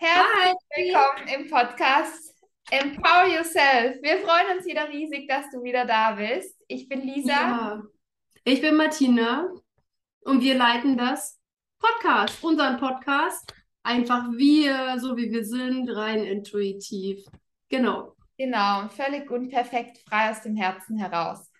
Herzlich 0.00 0.54
willkommen 0.76 1.26
im 1.26 1.50
Podcast 1.50 2.32
Empower 2.70 3.26
Yourself. 3.26 3.96
Wir 4.00 4.18
freuen 4.18 4.56
uns 4.56 4.64
wieder 4.64 4.88
riesig, 4.88 5.26
dass 5.26 5.50
du 5.50 5.60
wieder 5.64 5.86
da 5.86 6.12
bist. 6.12 6.56
Ich 6.68 6.88
bin 6.88 7.00
Lisa. 7.00 7.32
Ja. 7.32 7.82
Ich 8.44 8.60
bin 8.60 8.76
Martina 8.76 9.48
und 10.20 10.40
wir 10.40 10.54
leiten 10.54 10.96
das 10.96 11.40
Podcast, 11.80 12.44
unseren 12.44 12.76
Podcast. 12.76 13.52
Einfach 13.82 14.28
wir, 14.36 15.00
so 15.00 15.16
wie 15.16 15.32
wir 15.32 15.44
sind, 15.44 15.90
rein 15.90 16.22
intuitiv. 16.22 17.24
Genau. 17.68 18.14
Genau, 18.36 18.86
völlig 18.90 19.28
unperfekt, 19.28 19.98
frei 20.08 20.30
aus 20.30 20.42
dem 20.42 20.54
Herzen 20.54 20.96
heraus. 20.96 21.50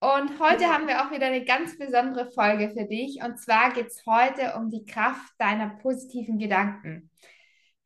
Und 0.00 0.40
heute 0.40 0.64
ja. 0.64 0.72
haben 0.72 0.88
wir 0.88 1.06
auch 1.06 1.12
wieder 1.12 1.26
eine 1.26 1.44
ganz 1.44 1.78
besondere 1.78 2.28
Folge 2.32 2.70
für 2.70 2.86
dich. 2.86 3.20
Und 3.22 3.38
zwar 3.38 3.72
geht 3.72 3.86
es 3.86 4.04
heute 4.04 4.54
um 4.56 4.68
die 4.68 4.84
Kraft 4.84 5.32
deiner 5.38 5.76
positiven 5.76 6.38
Gedanken. 6.38 7.08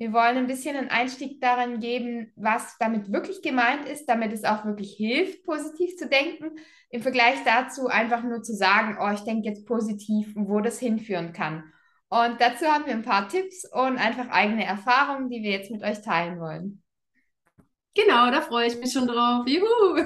Wir 0.02 0.12
wollen 0.12 0.36
ein 0.36 0.48
bisschen 0.48 0.74
einen 0.74 0.88
Einstieg 0.88 1.40
darin 1.40 1.78
geben, 1.78 2.32
was 2.34 2.76
damit 2.78 3.12
wirklich 3.12 3.40
gemeint 3.40 3.88
ist, 3.88 4.06
damit 4.06 4.32
es 4.32 4.42
auch 4.42 4.64
wirklich 4.64 4.94
hilft, 4.96 5.44
positiv 5.44 5.96
zu 5.96 6.08
denken. 6.08 6.58
Im 6.90 7.02
Vergleich 7.02 7.36
dazu 7.44 7.86
einfach 7.86 8.24
nur 8.24 8.42
zu 8.42 8.52
sagen, 8.52 8.98
oh, 9.00 9.12
ich 9.14 9.20
denke 9.20 9.48
jetzt 9.48 9.64
positiv 9.64 10.34
und 10.34 10.48
wo 10.48 10.58
das 10.58 10.80
hinführen 10.80 11.32
kann. 11.32 11.72
Und 12.08 12.40
dazu 12.40 12.64
haben 12.66 12.84
wir 12.84 12.94
ein 12.94 13.04
paar 13.04 13.28
Tipps 13.28 13.64
und 13.64 13.96
einfach 13.96 14.28
eigene 14.30 14.64
Erfahrungen, 14.64 15.30
die 15.30 15.44
wir 15.44 15.52
jetzt 15.52 15.70
mit 15.70 15.84
euch 15.84 16.02
teilen 16.02 16.40
wollen. 16.40 16.82
Genau, 17.94 18.28
da 18.32 18.40
freue 18.40 18.66
ich 18.66 18.76
mich 18.80 18.92
schon 18.92 19.06
drauf. 19.06 19.46
Juhu! 19.46 19.94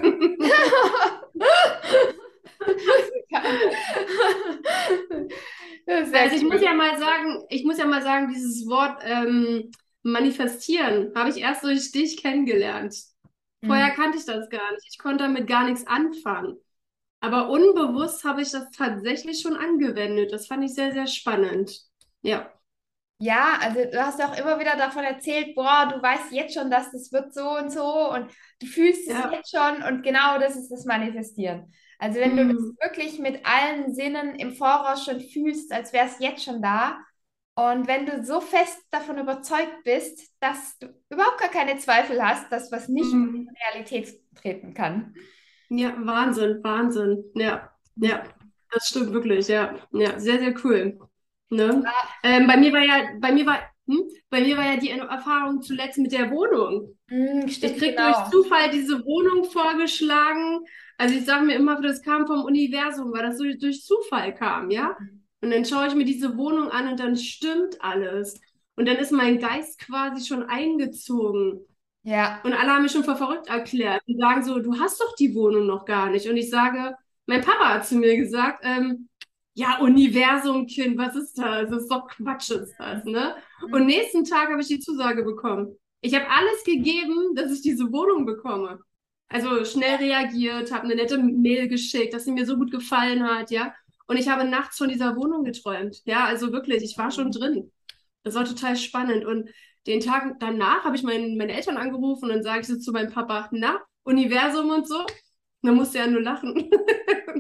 also 5.87 6.37
ich 6.37 6.43
muss 6.43 6.61
ja 6.61 6.75
mal 6.75 6.99
sagen, 6.99 7.45
ich 7.49 7.65
muss 7.65 7.79
ja 7.79 7.87
mal 7.87 8.03
sagen, 8.03 8.29
dieses 8.29 8.69
Wort 8.69 9.01
ähm, 9.03 9.71
manifestieren 10.07 11.12
habe 11.15 11.30
ich 11.30 11.38
erst 11.38 11.65
durch 11.65 11.90
dich 11.90 12.23
kennengelernt. 12.23 12.95
Vorher 13.65 13.88
mhm. 13.88 13.96
kannte 13.96 14.18
ich 14.18 14.24
das 14.24 14.48
gar 14.48 14.73
nicht. 14.73 14.87
Ich 14.88 14.98
konnte 14.98 15.24
damit 15.24 15.46
gar 15.46 15.65
nichts 15.65 15.87
anfangen. 15.87 16.57
Aber 17.21 17.48
unbewusst 17.48 18.24
habe 18.24 18.43
ich 18.43 18.51
das 18.52 18.71
tatsächlich 18.71 19.40
schon 19.40 19.57
angewendet. 19.57 20.32
Das 20.32 20.46
fand 20.46 20.65
ich 20.65 20.74
sehr, 20.74 20.93
sehr 20.93 21.07
spannend. 21.07 21.80
Ja. 22.23 22.52
Ja, 23.18 23.59
also 23.60 23.80
du 23.90 24.04
hast 24.04 24.23
auch 24.23 24.37
immer 24.38 24.60
wieder 24.60 24.76
davon 24.76 25.02
erzählt, 25.02 25.54
boah, 25.54 25.90
du 25.90 26.02
weißt 26.02 26.32
jetzt 26.32 26.54
schon, 26.54 26.70
dass 26.70 26.93
das 26.93 27.10
wird 27.13 27.32
so 27.32 27.48
und 27.57 27.73
so 27.73 28.10
und 28.13 28.30
du 28.60 28.66
fühlst 28.66 29.09
ja. 29.09 29.24
es 29.24 29.32
jetzt 29.32 29.51
schon 29.51 29.82
und 29.82 30.02
genau 30.02 30.38
das 30.38 30.54
ist 30.54 30.68
das 30.68 30.85
Manifestieren. 30.85 31.73
Also 31.98 32.20
wenn 32.20 32.35
mhm. 32.35 32.48
du 32.48 32.54
das 32.54 32.91
wirklich 32.91 33.18
mit 33.18 33.41
allen 33.46 33.95
Sinnen 33.95 34.35
im 34.35 34.52
Voraus 34.52 35.07
schon 35.07 35.20
fühlst, 35.20 35.73
als 35.73 35.95
wäre 35.95 36.07
es 36.07 36.18
jetzt 36.18 36.45
schon 36.45 36.60
da 36.60 36.98
und 37.59 37.88
wenn 37.88 38.04
du 38.04 38.23
so 38.23 38.43
fest 38.43 38.87
davon 38.90 39.18
überzeugt 39.18 39.82
bist, 39.82 40.30
dass 40.40 40.79
du 40.79 40.88
überhaupt 41.09 41.40
gar 41.40 41.49
keine 41.49 41.79
Zweifel 41.79 42.23
hast, 42.23 42.52
dass 42.52 42.71
was 42.71 42.88
nicht 42.88 43.10
mhm. 43.13 43.35
in 43.35 43.57
Realität 43.65 44.21
treten 44.35 44.74
kann. 44.74 45.15
Ja, 45.71 45.95
Wahnsinn, 45.98 46.63
Wahnsinn. 46.63 47.24
Ja, 47.35 47.73
ja, 47.96 48.23
das 48.71 48.88
stimmt 48.88 49.13
wirklich, 49.13 49.48
ja. 49.48 49.74
Ja, 49.90 50.21
sehr, 50.21 50.38
sehr 50.38 50.54
cool. 50.65 50.98
Ne? 51.48 51.82
Ja. 51.82 51.93
Ähm, 52.23 52.46
bei 52.46 52.59
mir 52.59 52.73
war 52.74 52.85
ja, 52.85 53.09
bei 53.21 53.32
mir 53.32 53.46
war, 53.46 53.59
hm? 53.87 54.02
bei 54.29 54.43
mir 54.43 54.59
war 54.59 54.66
ja 54.66 54.76
die 54.76 54.91
Erfahrung 54.91 55.63
zuletzt 55.63 55.96
mit 55.96 56.13
der 56.13 56.30
Wohnung. 56.30 56.95
Mhm, 57.09 57.48
stimmt, 57.48 57.73
ich 57.73 57.79
krieg 57.79 57.96
genau. 57.96 58.13
durch 58.13 58.30
Zufall 58.30 58.70
diese 58.70 59.02
Wohnung 59.02 59.45
vorgeschlagen. 59.45 60.60
Also 60.98 61.15
ich 61.15 61.24
sage 61.24 61.46
mir 61.46 61.54
immer, 61.54 61.80
das 61.80 62.02
kam 62.02 62.26
vom 62.26 62.43
Universum, 62.43 63.13
weil 63.13 63.23
das 63.23 63.38
so 63.38 63.45
durch 63.45 63.82
Zufall 63.82 64.34
kam, 64.34 64.70
ja. 64.70 64.94
Und 65.41 65.50
dann 65.50 65.65
schaue 65.65 65.87
ich 65.87 65.94
mir 65.94 66.04
diese 66.04 66.37
Wohnung 66.37 66.70
an 66.70 66.88
und 66.88 67.00
dann 67.00 67.16
stimmt 67.16 67.81
alles. 67.81 68.41
Und 68.76 68.88
dann 68.88 68.97
ist 68.97 69.12
mein 69.12 69.38
Geist 69.38 69.78
quasi 69.78 70.26
schon 70.26 70.44
eingezogen. 70.44 71.60
Ja. 72.03 72.41
Und 72.44 72.53
alle 72.53 72.70
haben 72.70 72.82
mich 72.82 72.92
schon 72.92 73.04
für 73.04 73.16
verrückt 73.16 73.48
erklärt. 73.48 74.02
Die 74.06 74.16
sagen 74.16 74.44
so, 74.44 74.58
du 74.60 74.78
hast 74.78 75.00
doch 75.00 75.14
die 75.16 75.34
Wohnung 75.34 75.66
noch 75.66 75.84
gar 75.84 76.10
nicht. 76.10 76.28
Und 76.28 76.36
ich 76.36 76.50
sage, 76.50 76.94
mein 77.26 77.42
Papa 77.42 77.75
hat 77.75 77.86
zu 77.86 77.96
mir 77.96 78.16
gesagt, 78.16 78.60
ähm, 78.62 79.08
ja, 79.54 79.78
Universum, 79.80 80.66
Kind, 80.66 80.98
was 80.98 81.16
ist 81.16 81.38
das? 81.38 81.70
Das 81.70 81.82
ist 81.82 81.91
doch 81.91 82.06
Quatsch, 82.08 82.50
ist 82.50 82.75
das, 82.78 83.04
ne? 83.04 83.34
Mhm. 83.66 83.72
Und 83.72 83.86
nächsten 83.86 84.25
Tag 84.25 84.50
habe 84.50 84.60
ich 84.60 84.69
die 84.69 84.80
Zusage 84.80 85.25
bekommen. 85.25 85.76
Ich 86.02 86.14
habe 86.14 86.28
alles 86.28 86.62
gegeben, 86.64 87.34
dass 87.34 87.50
ich 87.50 87.62
diese 87.62 87.91
Wohnung 87.91 88.26
bekomme. 88.26 88.80
Also 89.28 89.64
schnell 89.64 89.96
reagiert, 89.96 90.70
habe 90.72 90.84
eine 90.84 90.94
nette 90.94 91.19
Mail 91.19 91.69
geschickt, 91.69 92.14
dass 92.14 92.25
sie 92.26 92.32
mir 92.32 92.46
so 92.46 92.56
gut 92.56 92.70
gefallen 92.70 93.25
hat, 93.25 93.50
ja. 93.50 93.75
Und 94.06 94.17
ich 94.17 94.28
habe 94.28 94.44
nachts 94.44 94.78
von 94.78 94.89
dieser 94.89 95.17
Wohnung 95.17 95.44
geträumt. 95.44 96.03
Ja, 96.05 96.25
also 96.25 96.53
wirklich, 96.53 96.83
ich 96.83 96.97
war 96.97 97.11
schon 97.11 97.31
drin. 97.31 97.72
Das 98.22 98.34
war 98.34 98.44
total 98.44 98.77
spannend. 98.77 99.25
Und 99.25 99.50
den 99.87 100.00
Tag 100.00 100.39
danach 100.41 100.84
habe 100.84 100.97
ich 100.97 101.03
mein, 101.03 101.37
meine 101.37 101.53
Eltern 101.53 101.77
angerufen 101.77 102.25
und 102.25 102.31
dann 102.31 102.43
sage 102.43 102.61
ich 102.61 102.67
so 102.67 102.77
zu 102.78 102.93
meinem 102.93 103.12
Papa, 103.12 103.49
na, 103.53 103.81
Universum 104.05 104.71
und 104.71 104.87
so. 104.87 105.00
Und 105.00 105.09
dann 105.62 105.75
musste 105.75 105.99
er 105.99 106.06
nur 106.09 106.22
lachen. 106.22 106.71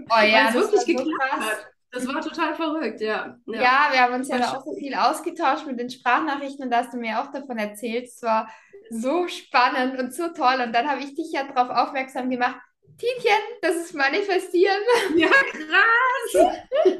Oh 0.08 0.22
ja, 0.22 0.52
das 0.52 0.54
wirklich 0.54 0.86
geklappt 0.86 1.10
so 1.18 1.40
hat. 1.40 1.66
Das 1.90 2.06
war 2.06 2.20
total 2.20 2.54
verrückt, 2.54 3.00
ja. 3.00 3.36
Ja, 3.46 3.60
ja 3.60 3.88
wir 3.90 4.02
haben 4.02 4.14
uns 4.14 4.28
ja 4.28 4.38
auch 4.54 4.64
so 4.64 4.72
viel 4.74 4.94
ausgetauscht 4.94 5.66
mit 5.66 5.80
den 5.80 5.90
Sprachnachrichten 5.90 6.64
und 6.64 6.70
da 6.70 6.84
hast 6.84 6.92
du 6.92 6.98
mir 6.98 7.20
auch 7.20 7.32
davon 7.32 7.58
erzählt. 7.58 8.04
Es 8.04 8.22
war 8.22 8.48
so 8.90 9.26
spannend 9.28 9.98
und 9.98 10.14
so 10.14 10.28
toll. 10.28 10.60
Und 10.64 10.72
dann 10.72 10.88
habe 10.88 11.00
ich 11.00 11.14
dich 11.14 11.32
ja 11.32 11.44
darauf 11.44 11.70
aufmerksam 11.70 12.30
gemacht. 12.30 12.56
Tinchen, 12.98 13.40
das 13.62 13.76
ist 13.76 13.94
Manifestieren. 13.94 14.82
Ja, 15.16 15.28
krass. 15.28 16.56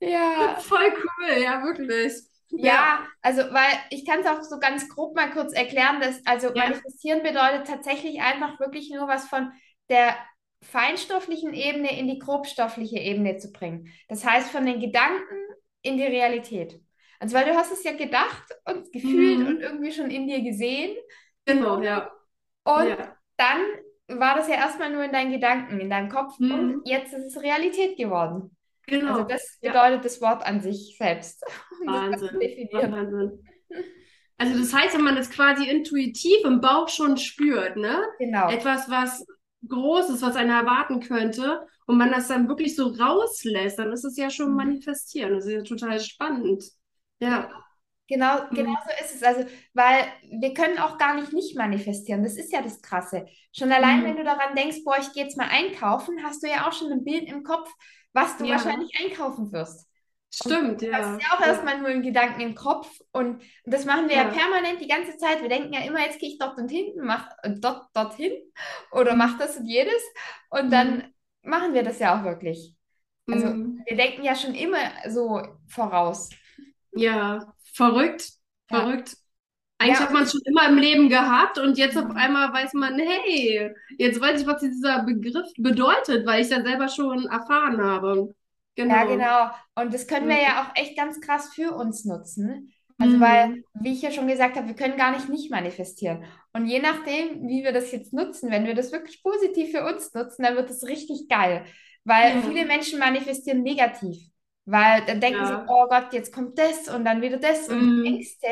ja. 0.00 0.56
Voll 0.60 0.92
cool, 0.92 1.42
ja, 1.42 1.62
wirklich. 1.62 2.12
Ja, 2.54 2.66
ja, 2.66 3.06
also 3.22 3.42
weil 3.52 3.70
ich 3.90 4.06
kann 4.06 4.20
es 4.20 4.26
auch 4.26 4.42
so 4.42 4.58
ganz 4.58 4.88
grob 4.88 5.16
mal 5.16 5.30
kurz 5.30 5.54
erklären, 5.54 6.00
dass 6.00 6.20
also 6.26 6.48
ja. 6.48 6.64
manifestieren 6.68 7.22
bedeutet 7.22 7.66
tatsächlich 7.66 8.20
einfach 8.20 8.60
wirklich 8.60 8.90
nur 8.90 9.08
was 9.08 9.26
von 9.26 9.52
der 9.88 10.14
feinstofflichen 10.62 11.54
Ebene 11.54 11.98
in 11.98 12.08
die 12.08 12.18
grobstoffliche 12.18 12.98
Ebene 12.98 13.38
zu 13.38 13.52
bringen. 13.52 13.88
Das 14.08 14.24
heißt, 14.24 14.50
von 14.50 14.66
den 14.66 14.80
Gedanken 14.80 15.36
in 15.82 15.96
die 15.96 16.04
Realität. 16.04 16.80
Also, 17.18 17.36
weil 17.36 17.44
du 17.46 17.54
hast 17.54 17.72
es 17.72 17.84
ja 17.84 17.92
gedacht 17.92 18.44
und 18.64 18.92
gefühlt 18.92 19.40
mhm. 19.40 19.46
und 19.46 19.60
irgendwie 19.60 19.92
schon 19.92 20.10
in 20.10 20.26
dir 20.26 20.42
gesehen. 20.42 20.96
Genau, 21.44 21.80
ja. 21.80 22.10
Und 22.64 22.88
ja. 22.88 23.16
dann 23.36 23.60
war 24.08 24.36
das 24.36 24.48
ja 24.48 24.54
erstmal 24.54 24.90
nur 24.90 25.04
in 25.04 25.12
deinen 25.12 25.32
Gedanken, 25.32 25.80
in 25.80 25.90
deinem 25.90 26.08
Kopf 26.08 26.38
mhm. 26.38 26.52
und 26.52 26.88
jetzt 26.88 27.12
ist 27.12 27.36
es 27.36 27.42
Realität 27.42 27.96
geworden. 27.96 28.56
Genau. 28.86 29.12
Also 29.12 29.24
das 29.24 29.58
bedeutet 29.60 29.98
ja. 29.98 30.02
das 30.02 30.20
Wort 30.20 30.44
an 30.44 30.60
sich 30.60 30.96
selbst. 30.98 31.42
Wahnsinn. 31.86 32.30
Wahnsinn. 32.72 33.44
Also 34.38 34.58
das 34.58 34.74
heißt, 34.74 34.96
wenn 34.96 35.04
man 35.04 35.16
das 35.16 35.30
quasi 35.30 35.68
intuitiv 35.68 36.44
im 36.44 36.60
Bauch 36.60 36.88
schon 36.88 37.16
spürt, 37.16 37.76
ne? 37.76 38.02
Genau. 38.18 38.50
Etwas, 38.50 38.90
was 38.90 39.24
Großes, 39.68 40.20
was 40.20 40.34
einer 40.34 40.58
erwarten 40.58 41.00
könnte, 41.00 41.64
und 41.86 41.98
man 41.98 42.10
das 42.10 42.28
dann 42.28 42.48
wirklich 42.48 42.76
so 42.76 42.88
rauslässt, 42.88 43.78
dann 43.78 43.92
ist 43.92 44.04
es 44.04 44.16
ja 44.16 44.30
schon 44.30 44.50
mhm. 44.50 44.56
manifestieren. 44.56 45.34
Das 45.34 45.46
ist 45.46 45.52
ja 45.52 45.62
total 45.62 46.00
spannend. 46.00 46.64
Ja. 47.20 47.50
Genau, 48.08 48.42
mhm. 48.50 48.54
genau 48.54 48.74
so 48.84 49.04
ist 49.04 49.14
es. 49.14 49.22
Also, 49.22 49.44
weil 49.74 50.04
wir 50.28 50.54
können 50.54 50.78
auch 50.78 50.98
gar 50.98 51.14
nicht 51.14 51.32
nicht 51.32 51.56
manifestieren. 51.56 52.22
Das 52.22 52.36
ist 52.36 52.52
ja 52.52 52.62
das 52.62 52.82
Krasse. 52.82 53.26
Schon 53.52 53.72
allein, 53.72 54.00
mhm. 54.00 54.04
wenn 54.04 54.16
du 54.16 54.24
daran 54.24 54.54
denkst, 54.54 54.84
boah, 54.84 54.98
ich 55.00 55.12
gehe 55.12 55.24
jetzt 55.24 55.36
mal 55.36 55.48
einkaufen, 55.48 56.22
hast 56.22 56.42
du 56.42 56.48
ja 56.48 56.68
auch 56.68 56.72
schon 56.72 56.92
ein 56.92 57.04
Bild 57.04 57.28
im 57.28 57.42
Kopf, 57.42 57.70
was 58.12 58.36
du 58.36 58.44
ja. 58.44 58.52
wahrscheinlich 58.52 58.90
einkaufen 59.00 59.52
wirst. 59.52 59.88
Stimmt, 60.34 60.80
ja. 60.80 60.98
Das 60.98 61.10
ist 61.10 61.22
ja 61.22 61.36
auch 61.36 61.46
erstmal 61.46 61.78
nur 61.78 61.88
ein 61.88 62.02
Gedanken 62.02 62.40
im 62.40 62.54
Kopf. 62.54 62.88
Und, 63.12 63.36
und 63.36 63.42
das 63.66 63.84
machen 63.84 64.08
wir 64.08 64.16
ja. 64.16 64.22
ja. 64.24 64.30
permanent 64.30 64.80
die 64.80 64.88
ganze 64.88 65.16
Zeit. 65.18 65.42
Wir 65.42 65.50
denken 65.50 65.74
ja 65.74 65.80
immer, 65.80 66.00
jetzt 66.00 66.18
gehe 66.18 66.30
ich 66.30 66.38
dort 66.38 66.56
und 66.56 66.70
hinten, 66.70 67.04
mach 67.04 67.28
äh, 67.42 67.50
dort, 67.58 67.86
dorthin 67.92 68.32
oder 68.92 69.14
mach 69.14 69.38
das 69.38 69.58
und 69.58 69.66
jedes. 69.66 70.02
Und 70.48 70.70
dann 70.72 70.96
mhm. 70.96 71.50
machen 71.50 71.74
wir 71.74 71.82
das 71.82 71.98
ja 71.98 72.18
auch 72.18 72.24
wirklich. 72.24 72.74
Also 73.30 73.46
mhm. 73.48 73.82
wir 73.86 73.96
denken 73.96 74.24
ja 74.24 74.34
schon 74.34 74.54
immer 74.54 74.78
so 75.08 75.42
voraus. 75.68 76.30
Ja, 76.92 77.54
verrückt, 77.72 78.30
verrückt. 78.68 79.16
Eigentlich 79.78 79.98
ja. 79.98 80.04
hat 80.04 80.12
man 80.12 80.22
es 80.22 80.30
schon 80.30 80.42
immer 80.44 80.68
im 80.68 80.78
Leben 80.78 81.08
gehabt 81.08 81.58
und 81.58 81.76
jetzt 81.76 81.98
auf 81.98 82.04
mhm. 82.04 82.16
einmal 82.16 82.52
weiß 82.52 82.72
man, 82.74 82.98
hey, 82.98 83.74
jetzt 83.98 84.20
weiß 84.20 84.40
ich, 84.40 84.46
was 84.46 84.60
dieser 84.60 85.02
Begriff 85.02 85.48
bedeutet, 85.56 86.24
weil 86.24 86.42
ich 86.42 86.50
ja 86.50 86.62
selber 86.62 86.88
schon 86.88 87.26
erfahren 87.26 87.82
habe. 87.82 88.32
Genau. 88.76 88.94
Ja, 88.94 89.04
genau. 89.04 89.50
Und 89.74 89.92
das 89.92 90.06
können 90.06 90.28
wir 90.28 90.36
mhm. 90.36 90.42
ja 90.42 90.62
auch 90.62 90.80
echt 90.80 90.96
ganz 90.96 91.20
krass 91.20 91.52
für 91.54 91.74
uns 91.74 92.04
nutzen. 92.04 92.72
Also, 92.98 93.16
mhm. 93.16 93.20
weil, 93.20 93.64
wie 93.74 93.92
ich 93.92 94.02
ja 94.02 94.12
schon 94.12 94.28
gesagt 94.28 94.56
habe, 94.56 94.68
wir 94.68 94.76
können 94.76 94.96
gar 94.96 95.10
nicht 95.10 95.28
nicht 95.28 95.50
manifestieren. 95.50 96.24
Und 96.52 96.66
je 96.66 96.78
nachdem, 96.78 97.48
wie 97.48 97.64
wir 97.64 97.72
das 97.72 97.90
jetzt 97.90 98.12
nutzen, 98.12 98.50
wenn 98.50 98.66
wir 98.66 98.74
das 98.74 98.92
wirklich 98.92 99.22
positiv 99.22 99.72
für 99.72 99.84
uns 99.84 100.14
nutzen, 100.14 100.44
dann 100.44 100.54
wird 100.54 100.70
das 100.70 100.84
richtig 100.84 101.28
geil. 101.28 101.64
Weil 102.04 102.36
ja. 102.36 102.42
viele 102.42 102.66
Menschen 102.66 103.00
manifestieren 103.00 103.62
negativ. 103.62 104.31
Weil 104.64 105.04
dann 105.06 105.20
denken 105.20 105.40
ja. 105.40 105.46
sie, 105.46 105.64
oh 105.68 105.86
Gott, 105.88 106.12
jetzt 106.12 106.32
kommt 106.32 106.58
das 106.58 106.88
und 106.88 107.04
dann 107.04 107.20
wieder 107.20 107.38
das. 107.38 107.68
Mhm. 107.68 107.78
Und 107.78 108.06
Ängste, 108.06 108.46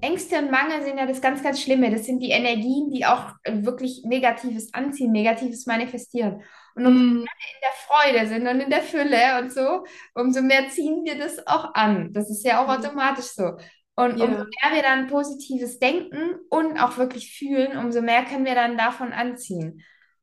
Ängste 0.00 0.38
und 0.38 0.50
Mangel 0.50 0.82
sind 0.82 0.98
ja 0.98 1.06
das 1.06 1.20
ganz, 1.20 1.42
ganz 1.42 1.60
Schlimme. 1.60 1.90
Das 1.90 2.06
sind 2.06 2.20
die 2.20 2.30
Energien, 2.30 2.90
die 2.90 3.04
auch 3.04 3.34
wirklich 3.46 4.02
Negatives 4.04 4.72
anziehen, 4.72 5.12
Negatives 5.12 5.66
manifestieren. 5.66 6.42
Und 6.74 6.86
umso 6.86 7.04
mm. 7.04 7.14
mehr 7.18 7.26
wir 7.38 7.54
in 7.54 7.60
der 7.62 7.72
Freude 7.86 8.26
sind 8.26 8.48
und 8.48 8.60
in 8.60 8.70
der 8.70 8.82
Fülle 8.82 9.40
und 9.40 9.52
so, 9.52 9.84
umso 10.14 10.40
mehr 10.40 10.70
ziehen 10.70 11.04
wir 11.04 11.18
das 11.18 11.46
auch 11.46 11.74
an. 11.74 12.12
Das 12.14 12.30
ist 12.30 12.44
ja 12.44 12.62
auch 12.62 12.68
mm. 12.68 12.70
automatisch 12.70 13.26
so. 13.26 13.56
Und 13.94 14.18
Ja. 14.18 14.24
umso 14.24 14.38
mehr 14.38 14.72
wir 14.72 14.82
dann 14.82 15.06
positives 15.08 15.78
denken 15.78 16.36
und 16.48 16.78
auch 16.78 16.96
wirklich 16.96 17.36
fühlen, 17.36 17.76
umso 17.76 18.00
mehr 18.00 18.24
können 18.24 18.46
wir 18.46 18.54
dann 18.54 18.78
davon 18.78 19.12
anziehen. 19.12 19.82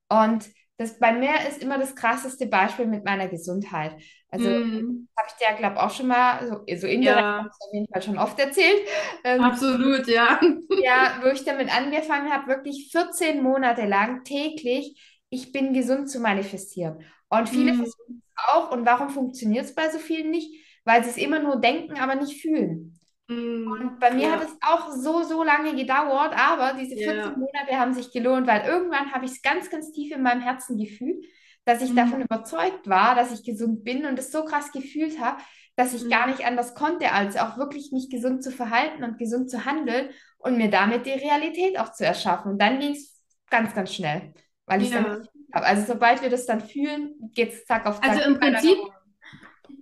Und 0.09 0.49
das 0.79 0.99
bei 0.99 1.13
mir 1.13 1.47
ist 1.49 1.63
immer 1.63 1.79
das 1.79 1.95
krasseste 1.95 2.47
Beispiel 2.47 2.87
mit 2.87 3.05
meiner 3.05 3.29
Gesundheit. 3.29 4.01
Also 4.29 4.49
Mhm. 4.49 5.07
habe 5.17 5.27
ich 5.29 5.35
dir 5.35 5.45
ja, 5.51 5.57
glaube 5.57 5.81
auch 5.83 5.91
schon 5.91 6.07
mal 6.07 6.47
so, 6.47 6.55
so 6.77 6.87
indirekt 6.87 7.27
Ja, 7.27 7.39
habe 7.39 7.49
ich 7.51 7.67
auf 7.67 7.73
jeden 7.73 7.87
Fall 7.93 8.01
schon 8.03 8.17
oft 8.19 8.39
erzählt. 8.39 8.87
Ähm, 9.25 9.47
absolut, 9.47 10.07
ja. 10.07 10.39
ja, 10.73 11.19
wo 11.23 11.27
ich 11.27 11.43
damit 11.45 11.73
angefangen 11.75 12.31
habe, 12.31 12.47
wirklich 12.47 12.89
14 12.91 13.43
Monate 13.43 13.85
lang 13.85 14.23
täglich, 14.23 15.19
ich 15.29 15.51
bin 15.51 15.73
gesund 15.73 16.09
zu 16.09 16.19
manifestieren. 16.19 17.03
Und 17.29 17.49
viele 17.49 17.73
Mhm. 17.73 17.75
versuchen 17.75 18.23
es 18.35 18.43
auch. 18.47 18.71
Und 18.71 18.85
warum 18.85 19.09
funktioniert 19.09 19.65
es 19.65 19.75
bei 19.75 19.89
so 19.89 19.99
vielen 19.99 20.31
nicht? 20.31 20.65
Weil 20.85 21.03
sie 21.03 21.09
es 21.11 21.17
immer 21.17 21.39
nur 21.39 21.57
denken, 21.59 21.99
aber 21.99 22.15
nicht 22.15 22.41
fühlen. 22.41 22.98
Mhm. 23.29 23.89
Und 23.91 23.99
bei 23.99 24.11
mir 24.11 24.31
hat 24.31 24.41
Ja, 24.41 24.41
es 24.41 24.57
auch 24.61 24.91
so, 24.91 25.23
so 25.23 25.43
lange 25.43 25.75
gedauert, 25.75 26.33
aber 26.37 26.73
diese 26.79 26.97
14 26.97 27.33
ja. 27.33 27.35
Monate 27.37 27.77
haben 27.79 27.93
sich 27.93 28.11
gelohnt, 28.11 28.47
weil 28.47 28.65
irgendwann 28.67 29.11
habe 29.13 29.25
ich 29.25 29.31
es 29.33 29.41
ganz, 29.41 29.69
ganz 29.69 29.91
tief 29.91 30.13
in 30.15 30.23
meinem 30.23 30.41
Herzen 30.41 30.77
gefühlt, 30.77 31.23
dass 31.65 31.81
ich 31.81 31.93
davon 31.93 32.21
Mhm. 32.21 32.23
überzeugt 32.23 32.89
war, 32.89 33.15
dass 33.15 33.31
ich 33.31 33.43
gesund 33.45 33.83
bin 33.83 34.05
und 34.05 34.17
es 34.17 34.31
so 34.31 34.43
krass 34.45 34.71
gefühlt 34.71 35.19
habe, 35.19 35.41
dass 35.75 35.93
ich 35.93 36.09
gar 36.09 36.27
Mhm. 36.27 36.31
nicht 36.31 36.45
anders 36.45 36.73
konnte, 36.75 37.11
als 37.11 37.37
auch 37.37 37.57
wirklich 37.57 37.91
mich 37.91 38.09
gesund 38.09 38.43
zu 38.43 38.51
verhalten 38.51 39.03
und 39.03 39.19
gesund 39.19 39.49
zu 39.51 39.65
handeln 39.65 40.09
und 40.39 40.57
mir 40.57 40.69
damit 40.71 41.05
die 41.05 41.11
Realität 41.11 41.79
auch 41.79 41.91
zu 41.93 42.05
erschaffen. 42.05 42.53
Und 42.53 42.61
dann 42.61 42.79
ging 42.79 42.93
es 42.93 43.21
ganz, 43.49 43.73
ganz 43.75 43.93
schnell, 43.93 44.33
weil 44.65 44.81
ich 44.81 44.87
es 44.87 44.93
dann 44.93 45.05
Ja. 45.05 45.13
gefühlt 45.23 45.53
habe. 45.53 45.65
Also 45.67 45.85
sobald 45.93 46.21
wir 46.23 46.29
das 46.29 46.45
dann 46.47 46.61
fühlen, 46.61 47.13
geht 47.33 47.53
es 47.53 47.65
zack 47.65 47.85
auf 47.85 48.01
zack. 48.01 48.17
Also 48.17 48.21
im 48.21 48.39
Prinzip, 48.39 48.77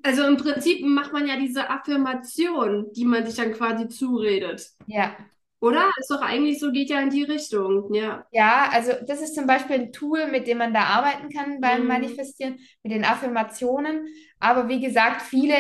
also 0.04 0.24
im 0.24 0.38
Prinzip 0.38 0.86
macht 0.86 1.14
man 1.14 1.28
ja 1.28 1.38
diese 1.38 1.70
Affirmation, 1.70 2.88
die 2.94 3.06
man 3.06 3.26
sich 3.26 3.36
dann 3.36 3.52
quasi 3.54 3.88
zuredet. 3.88 4.66
Ja. 4.88 5.16
Oder? 5.60 5.90
Ist 6.00 6.12
doch 6.12 6.22
eigentlich 6.22 6.60
so, 6.60 6.72
geht 6.72 6.90
ja 6.90 7.00
in 7.02 7.10
die 7.10 7.24
Richtung. 7.24 7.92
Ja. 7.94 8.26
Ja, 8.32 8.70
also 8.72 8.92
das 9.08 9.22
ist 9.22 9.34
zum 9.34 9.48
Beispiel 9.48 9.76
ein 9.78 9.92
Tool, 9.92 10.28
mit 10.28 10.46
dem 10.48 10.60
man 10.60 10.74
da 10.74 10.82
arbeiten 10.84 11.30
kann 11.30 11.60
beim 11.60 11.82
Mhm. 11.82 11.88
Manifestieren, 11.88 12.60
mit 12.84 12.94
den 12.94 13.04
Affirmationen. 13.04 14.06
Aber 14.40 14.70
wie 14.70 14.80
gesagt, 14.80 15.24
viele, 15.24 15.56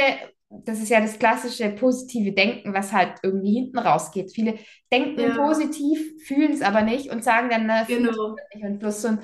das 0.49 0.79
ist 0.79 0.89
ja 0.89 1.01
das 1.01 1.17
klassische 1.17 1.69
positive 1.69 2.31
Denken, 2.31 2.73
was 2.75 2.93
halt 2.93 3.15
irgendwie 3.23 3.53
hinten 3.55 3.79
rausgeht. 3.79 4.31
Viele 4.33 4.59
denken 4.93 5.19
Ja. 5.19 5.35
positiv, 5.35 5.99
fühlen 6.27 6.51
es 6.53 6.61
aber 6.61 6.81
nicht 6.83 7.09
und 7.09 7.23
sagen 7.23 7.49
dann, 7.49 7.67
ich 7.81 7.87
Genau. 7.87 8.35
nicht. 8.53 8.63
Und 8.63 8.77
bloß 8.79 9.01
so 9.01 9.07
ein 9.09 9.19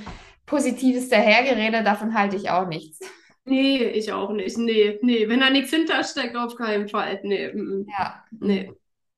positives 0.48 1.08
Dahergerede, 1.10 1.84
davon 1.84 2.16
halte 2.16 2.36
ich 2.36 2.50
auch 2.50 2.68
nichts. 2.68 3.00
Nee, 3.46 3.84
ich 3.90 4.12
auch 4.14 4.32
nicht. 4.32 4.58
Nee, 4.58 5.00
nee. 5.02 5.28
Wenn 5.28 5.40
da 5.42 5.50
nichts 5.50 5.72
hintersteckt, 5.72 6.36
auf 6.36 6.56
keinen 6.56 6.88
Fall. 6.88 7.20
Nee, 7.24 7.52
mm, 7.54 7.86
Ja. 7.90 8.24
nee. 8.40 8.72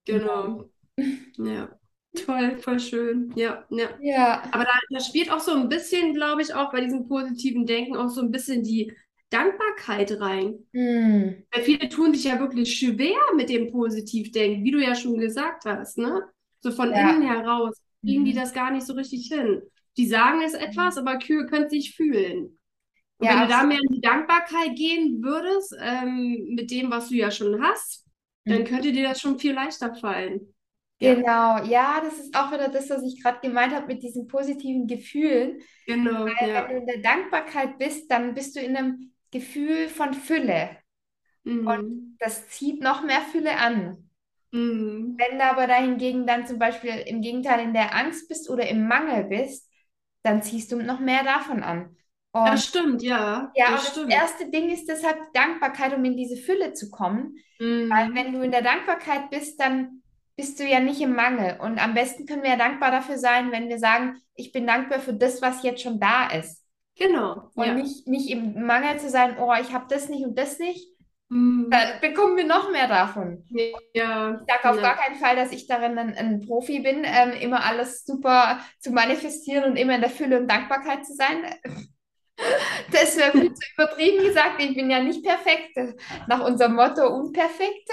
Genau. 0.05 0.69
Ja. 1.37 1.69
Toll, 2.25 2.57
voll 2.59 2.79
schön. 2.79 3.31
Ja, 3.35 3.65
ja. 3.69 3.89
Ja. 4.01 4.43
Aber 4.51 4.63
da, 4.63 4.71
da 4.89 4.99
spielt 5.01 5.29
auch 5.31 5.39
so 5.41 5.51
ein 5.53 5.67
bisschen, 5.69 6.13
glaube 6.13 6.41
ich, 6.41 6.53
auch 6.53 6.71
bei 6.71 6.81
diesem 6.81 7.07
positiven 7.07 7.65
Denken 7.65 7.97
auch 7.97 8.09
so 8.09 8.21
ein 8.21 8.31
bisschen 8.31 8.63
die 8.63 8.93
Dankbarkeit 9.29 10.19
rein. 10.21 10.59
Hm. 10.73 11.43
Weil 11.51 11.63
viele 11.63 11.89
tun 11.89 12.13
sich 12.13 12.23
ja 12.23 12.39
wirklich 12.39 12.73
schwer 12.79 13.17
mit 13.35 13.49
dem 13.49 13.69
Positivdenken, 13.71 14.63
wie 14.63 14.71
du 14.71 14.81
ja 14.81 14.95
schon 14.95 15.17
gesagt 15.17 15.65
hast, 15.65 15.97
ne? 15.97 16.23
So 16.61 16.71
von 16.71 16.91
Ja. 16.91 17.09
innen 17.11 17.21
heraus 17.23 17.75
kriegen 18.01 18.23
die 18.25 18.31
Mhm. 18.33 18.37
das 18.37 18.53
gar 18.53 18.71
nicht 18.71 18.85
so 18.85 18.93
richtig 18.93 19.27
hin. 19.27 19.61
Die 19.97 20.07
sagen 20.07 20.41
es 20.41 20.53
etwas, 20.53 20.97
aber 20.97 21.17
Kühe 21.19 21.45
können 21.47 21.65
es 21.65 21.71
nicht 21.71 21.95
fühlen. 21.95 22.57
Und 23.17 23.27
Ja, 23.27 23.31
wenn 23.31 23.39
du 23.41 23.47
da 23.47 23.63
mehr 23.63 23.79
in 23.79 23.93
die 23.93 24.01
Dankbarkeit 24.01 24.75
gehen 24.75 25.23
würdest, 25.23 25.75
ähm, 25.79 26.55
mit 26.55 26.71
dem, 26.71 26.91
was 26.91 27.09
du 27.09 27.15
ja 27.15 27.31
schon 27.31 27.61
hast, 27.63 28.05
dann 28.47 28.63
Mhm. 28.63 28.65
könnte 28.65 28.91
dir 28.91 29.07
das 29.07 29.21
schon 29.21 29.39
viel 29.39 29.53
leichter 29.53 29.95
fallen. 29.95 30.53
Genau, 30.99 31.63
ja, 31.65 31.99
das 32.01 32.19
ist 32.19 32.35
auch 32.35 32.51
wieder 32.51 32.69
das, 32.69 32.89
was 32.89 33.03
ich 33.03 33.21
gerade 33.21 33.39
gemeint 33.41 33.73
habe 33.73 33.87
mit 33.87 34.01
diesen 34.01 34.27
positiven 34.27 34.87
Gefühlen. 34.87 35.61
genau, 35.85 36.35
Weil 36.35 36.35
ja. 36.39 36.69
wenn 36.69 36.75
du 36.75 36.81
in 36.81 36.87
der 36.87 37.01
Dankbarkeit 37.01 37.77
bist, 37.77 38.09
dann 38.09 38.33
bist 38.33 38.55
du 38.55 38.61
in 38.61 38.77
einem 38.77 39.13
Gefühl 39.31 39.89
von 39.89 40.13
Fülle. 40.13 40.77
Und 41.63 41.77
Mhm. 41.77 42.17
das 42.19 42.49
zieht 42.49 42.81
noch 42.81 43.03
mehr 43.03 43.21
Fülle 43.21 43.57
an. 43.57 44.09
Mhm. 44.51 45.17
Wenn 45.17 45.37
du 45.39 45.43
aber 45.45 45.67
dahingegen 45.67 46.27
dann 46.27 46.45
zum 46.47 46.59
Beispiel 46.59 46.91
im 46.91 47.21
Gegenteil 47.21 47.61
in 47.61 47.73
der 47.73 47.95
Angst 47.95 48.27
bist 48.27 48.49
oder 48.49 48.67
im 48.67 48.87
Mangel 48.87 49.23
bist, 49.25 49.69
dann 50.23 50.43
ziehst 50.43 50.71
du 50.71 50.77
noch 50.81 50.99
mehr 50.99 51.23
davon 51.23 51.63
an. 51.63 51.95
Und 52.43 52.45
Das 52.47 52.65
stimmt, 52.65 53.01
ja, 53.01 53.51
ja, 53.55 53.71
das 53.71 53.85
das 53.85 53.87
stimmt. 53.91 54.11
erste 54.11 54.49
Ding 54.49 54.69
ist 54.69 54.87
deshalb 54.87 55.17
Dankbarkeit, 55.33 55.93
um 55.95 56.03
in 56.05 56.17
diese 56.17 56.37
Fülle 56.37 56.73
zu 56.73 56.89
kommen. 56.89 57.37
Weil 57.89 58.09
Mhm. 58.09 58.15
wenn 58.15 58.33
du 58.33 58.41
in 58.41 58.51
der 58.51 58.61
Dankbarkeit 58.61 59.29
bist, 59.29 59.59
dann 59.59 60.01
bist 60.35 60.59
du 60.59 60.65
ja 60.65 60.79
nicht 60.81 60.99
im 61.01 61.15
Mangel. 61.15 61.57
Und 61.61 61.79
am 61.79 61.93
besten 61.93 62.25
können 62.25 62.43
wir 62.43 62.49
ja 62.51 62.57
dankbar 62.57 62.91
dafür 62.91 63.17
sein, 63.17 63.51
wenn 63.51 63.69
wir 63.69 63.79
sagen, 63.79 64.17
ich 64.35 64.51
bin 64.51 64.67
dankbar 64.67 64.99
für 64.99 65.13
das, 65.13 65.41
was 65.41 65.63
jetzt 65.63 65.81
schon 65.81 65.99
da 65.99 66.27
ist. 66.27 66.63
Genau, 66.97 67.51
Und 67.55 67.65
ja. 67.67 67.73
nicht, 67.73 68.07
nicht 68.07 68.29
im 68.29 68.65
Mangel 68.65 68.99
zu 68.99 69.09
sein, 69.09 69.37
oh, 69.39 69.53
ich 69.61 69.73
habe 69.73 69.85
das 69.89 70.09
nicht 70.09 70.25
und 70.25 70.37
das 70.37 70.59
nicht. 70.59 70.89
Mhm. 71.29 71.67
Dann 71.71 71.99
bekommen 72.01 72.37
wir 72.37 72.45
noch 72.45 72.71
mehr 72.71 72.87
davon. 72.87 73.43
Ja, 73.93 74.41
Ich 74.47 74.53
sage 74.53 74.69
auf 74.69 74.75
ja. 74.77 74.81
gar 74.81 74.95
keinen 74.97 75.15
Fall, 75.15 75.35
dass 75.35 75.51
ich 75.51 75.67
darin 75.67 75.97
ein, 75.97 76.15
ein 76.15 76.41
Profi 76.41 76.79
bin, 76.81 77.03
ähm, 77.05 77.31
immer 77.41 77.63
alles 77.65 78.05
super 78.05 78.59
zu 78.79 78.91
manifestieren 78.91 79.63
und 79.71 79.75
immer 79.77 79.95
in 79.95 80.01
der 80.01 80.09
Fülle 80.09 80.39
und 80.39 80.47
Dankbarkeit 80.49 81.05
zu 81.05 81.13
sein. 81.15 81.43
Das 82.91 83.17
wäre 83.17 83.31
viel 83.31 83.53
zu 83.53 83.61
übertrieben 83.75 84.23
gesagt. 84.25 84.61
Ich 84.61 84.75
bin 84.75 84.89
ja 84.89 84.99
nicht 85.01 85.23
perfekt. 85.23 85.77
Nach 86.27 86.43
unserem 86.45 86.75
Motto 86.75 87.07
unperfekt. 87.07 87.89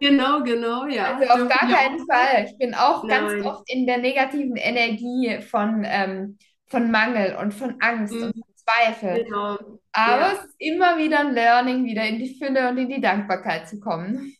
Genau, 0.00 0.42
genau, 0.42 0.86
ja. 0.86 1.16
Also 1.16 1.32
auf 1.44 1.48
gar 1.48 1.68
keinen 1.68 1.98
Fall. 2.06 2.46
Ich 2.46 2.56
bin 2.58 2.74
auch 2.74 3.06
ganz 3.08 3.32
Nein. 3.32 3.42
oft 3.46 3.68
in 3.70 3.86
der 3.86 3.98
negativen 3.98 4.56
Energie 4.56 5.40
von, 5.42 5.82
ähm, 5.84 6.38
von 6.66 6.90
Mangel 6.90 7.36
und 7.36 7.52
von 7.52 7.76
Angst 7.80 8.14
und 8.14 8.36
Mhm. 8.36 8.42
von 8.42 8.54
Zweifel. 8.54 9.24
Genau. 9.24 9.58
Aber 9.92 10.20
Ja. 10.20 10.32
es 10.32 10.44
ist 10.44 10.54
immer 10.58 10.98
wieder 10.98 11.20
ein 11.20 11.34
Learning, 11.34 11.84
wieder 11.84 12.04
in 12.04 12.18
die 12.18 12.38
Fülle 12.38 12.68
und 12.68 12.78
in 12.78 12.88
die 12.90 13.00
Dankbarkeit 13.00 13.68
zu 13.68 13.80
kommen. 13.80 14.34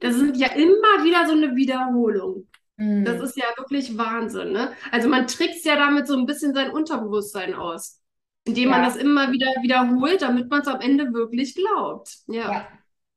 Das 0.00 0.14
sind 0.14 0.36
ja 0.36 0.48
immer 0.52 1.04
wieder 1.04 1.26
so 1.26 1.32
eine 1.32 1.54
Wiederholung. 1.56 2.46
Das 2.76 3.18
Mm. 3.18 3.22
ist 3.24 3.36
ja 3.36 3.44
wirklich 3.56 3.96
Wahnsinn, 3.98 4.52
ne? 4.52 4.72
Also 4.90 5.08
man 5.08 5.26
trickst 5.26 5.64
ja 5.64 5.76
damit 5.76 6.06
so 6.06 6.16
ein 6.16 6.26
bisschen 6.26 6.54
sein 6.54 6.70
Unterbewusstsein 6.70 7.54
aus, 7.54 8.00
indem 8.44 8.70
man 8.70 8.82
Ja, 8.82 8.84
das 8.84 8.96
immer 8.96 9.32
wieder 9.32 9.46
wiederholt, 9.62 10.22
damit 10.22 10.50
man 10.50 10.60
es 10.62 10.68
am 10.68 10.80
Ende 10.80 11.12
wirklich 11.12 11.54
glaubt. 11.54 12.18
Ja, 12.26 12.50
ja. 12.50 12.68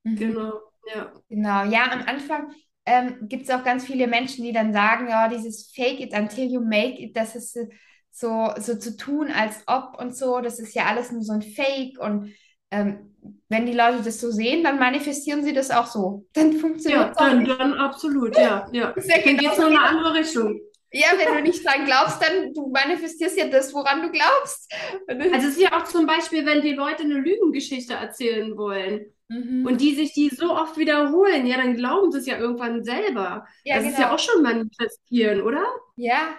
Mhm. 0.03 0.15
genau. 0.15 0.53
Ja. 0.95 1.13
Genau, 1.29 1.65
ja, 1.65 1.91
am 1.91 2.03
Anfang 2.07 2.53
ähm, 2.85 3.27
gibt 3.29 3.43
es 3.43 3.49
auch 3.49 3.63
ganz 3.63 3.85
viele 3.85 4.07
Menschen, 4.07 4.45
die 4.45 4.53
dann 4.53 4.73
sagen, 4.73 5.09
ja, 5.09 5.27
dieses 5.27 5.71
Fake 5.75 5.99
it 5.99 6.13
until 6.13 6.45
you 6.51 6.61
make 6.61 7.01
it, 7.01 7.17
das 7.17 7.35
ist 7.35 7.57
äh, 7.57 7.67
so, 8.11 8.51
so 8.59 8.77
zu 8.77 8.95
tun, 8.97 9.31
als 9.31 9.63
ob 9.67 9.99
und 9.99 10.15
so, 10.15 10.39
das 10.41 10.59
ist 10.59 10.73
ja 10.75 10.85
alles 10.85 11.11
nur 11.11 11.21
so 11.23 11.33
ein 11.33 11.41
Fake 11.41 11.99
und 11.99 12.33
ähm, 12.71 13.15
wenn 13.49 13.65
die 13.65 13.73
Leute 13.73 14.03
das 14.03 14.21
so 14.21 14.31
sehen, 14.31 14.63
dann 14.63 14.79
manifestieren 14.79 15.43
sie 15.43 15.53
das 15.53 15.71
auch 15.71 15.87
so. 15.87 16.25
Dann 16.33 16.53
funktioniert 16.53 17.09
Ja, 17.09 17.11
es 17.11 17.17
auch 17.17 17.29
dann, 17.29 17.37
nicht. 17.37 17.51
dann 17.59 17.73
absolut, 17.73 18.37
ja, 18.37 18.67
ja. 18.71 18.95
Ja 19.03 19.21
Dann 19.23 19.37
geht 19.37 19.51
es 19.51 19.57
genauso 19.57 19.59
nur 19.59 19.67
in 19.69 19.77
eine 19.77 19.81
andere 19.81 20.13
Richtung. 20.13 20.59
Ja, 20.91 21.07
wenn 21.17 21.35
du 21.35 21.41
nicht 21.41 21.65
dran 21.65 21.85
glaubst, 21.85 22.21
dann 22.23 22.53
du 22.53 22.67
manifestierst 22.69 23.37
ja 23.37 23.47
das, 23.49 23.73
woran 23.73 24.01
du 24.03 24.09
glaubst. 24.11 24.73
Also 25.07 25.47
es 25.47 25.57
ist 25.57 25.61
ja 25.61 25.77
auch 25.77 25.83
zum 25.83 26.05
Beispiel, 26.05 26.45
wenn 26.45 26.61
die 26.61 26.73
Leute 26.73 27.03
eine 27.03 27.15
Lügengeschichte 27.15 27.93
erzählen 27.93 28.55
wollen 28.57 29.07
Mhm. 29.29 29.65
und 29.67 29.81
die 29.81 29.93
sich 29.93 30.13
die 30.13 30.29
so 30.29 30.53
oft 30.53 30.77
wiederholen, 30.77 31.45
ja, 31.45 31.57
dann 31.57 31.75
glauben 31.75 32.09
sie 32.13 32.19
es 32.19 32.25
ja 32.27 32.37
irgendwann 32.37 32.85
selber. 32.85 33.45
Ja, 33.65 33.75
Das 33.75 33.85
ist 33.85 33.97
ja 33.99 34.05
genau. 34.05 34.15
auch 34.15 34.19
schon 34.19 34.41
manifestieren, 34.41 35.41
oder? 35.41 35.65
Ja. 35.97 36.29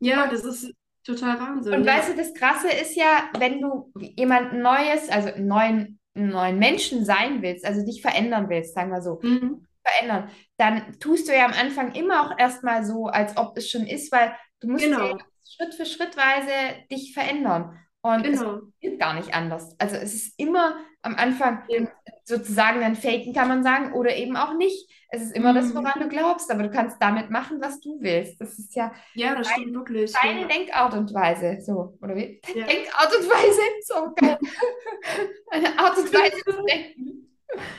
Ja, 0.00 0.26
das 0.26 0.44
ist 0.44 0.72
total 1.04 1.38
Wahnsinn. 1.38 1.74
Und 1.74 1.84
ja. 1.84 1.94
weißt 1.96 2.08
du, 2.10 2.16
das 2.16 2.34
Krasse 2.34 2.68
ist 2.70 2.96
ja, 2.96 3.30
wenn 3.38 3.60
du 3.60 3.92
jemand 4.16 4.54
Neues, 4.54 5.08
also 5.10 5.28
einen 5.32 5.46
neuen, 5.46 6.00
einen 6.16 6.30
neuen 6.30 6.58
Menschen 6.58 7.04
sein 7.04 7.40
willst, 7.42 7.64
also 7.64 7.84
dich 7.86 8.02
verändern 8.02 8.48
willst, 8.48 8.74
sagen 8.74 8.90
wir 8.90 9.00
so, 9.02 9.20
Mhm. 9.22 9.64
Verändern, 9.84 10.30
dann 10.56 10.98
tust 11.00 11.28
du 11.28 11.36
ja 11.36 11.44
am 11.46 11.52
Anfang 11.52 11.92
immer 11.94 12.22
auch 12.32 12.38
erstmal 12.38 12.84
so, 12.84 13.06
als 13.06 13.36
ob 13.36 13.56
es 13.56 13.70
schon 13.70 13.86
ist, 13.86 14.10
weil 14.12 14.34
du 14.60 14.68
musst 14.70 14.84
Genau. 14.84 15.18
Schritt 15.46 15.74
für 15.74 15.86
Schrittweise 15.86 16.50
dich 16.90 17.12
verändern. 17.14 17.78
Und 18.02 18.26
es 18.26 18.40
Genau. 18.40 18.60
geht 18.80 19.00
gar 19.00 19.14
nicht 19.14 19.32
anders. 19.34 19.74
Also 19.78 19.96
es 19.96 20.12
ist 20.14 20.38
immer 20.38 20.76
am 21.00 21.14
Anfang 21.14 21.62
Ja. 21.68 21.86
sozusagen 22.24 22.82
ein 22.82 22.96
Faken, 22.96 23.32
kann 23.32 23.48
man 23.48 23.62
sagen, 23.62 23.94
oder 23.94 24.14
eben 24.14 24.36
auch 24.36 24.52
nicht. 24.54 24.90
Es 25.08 25.22
ist 25.22 25.34
immer 25.34 25.54
das, 25.54 25.66
Mhm. 25.72 25.76
woran 25.76 26.00
du 26.00 26.08
glaubst, 26.08 26.50
aber 26.50 26.64
du 26.64 26.70
kannst 26.70 26.96
damit 27.00 27.30
machen, 27.30 27.62
was 27.62 27.80
du 27.80 27.96
willst. 28.00 28.38
Das 28.42 28.58
ist 28.58 28.74
ja 28.74 28.92
Ja, 29.14 29.34
das 29.34 29.48
stimmt 29.48 29.74
wirklich. 29.74 30.12
deine 30.12 30.42
Ja. 30.42 30.46
Denkart 30.48 30.92
und 30.94 31.14
Weise, 31.14 31.58
so, 31.62 31.96
oder 32.02 32.14
wie? 32.14 32.40
Ja. 32.54 32.66
Denkart 32.66 33.16
und 33.16 33.26
Weise, 33.30 33.60
so 33.82 34.12
geil. 34.16 34.38
Eine 35.50 35.78
Art 35.78 35.96
und 35.96 36.12
Weise 36.12 36.42
zu 36.44 36.62
denken. 36.64 37.23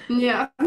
Ja. 0.09 0.51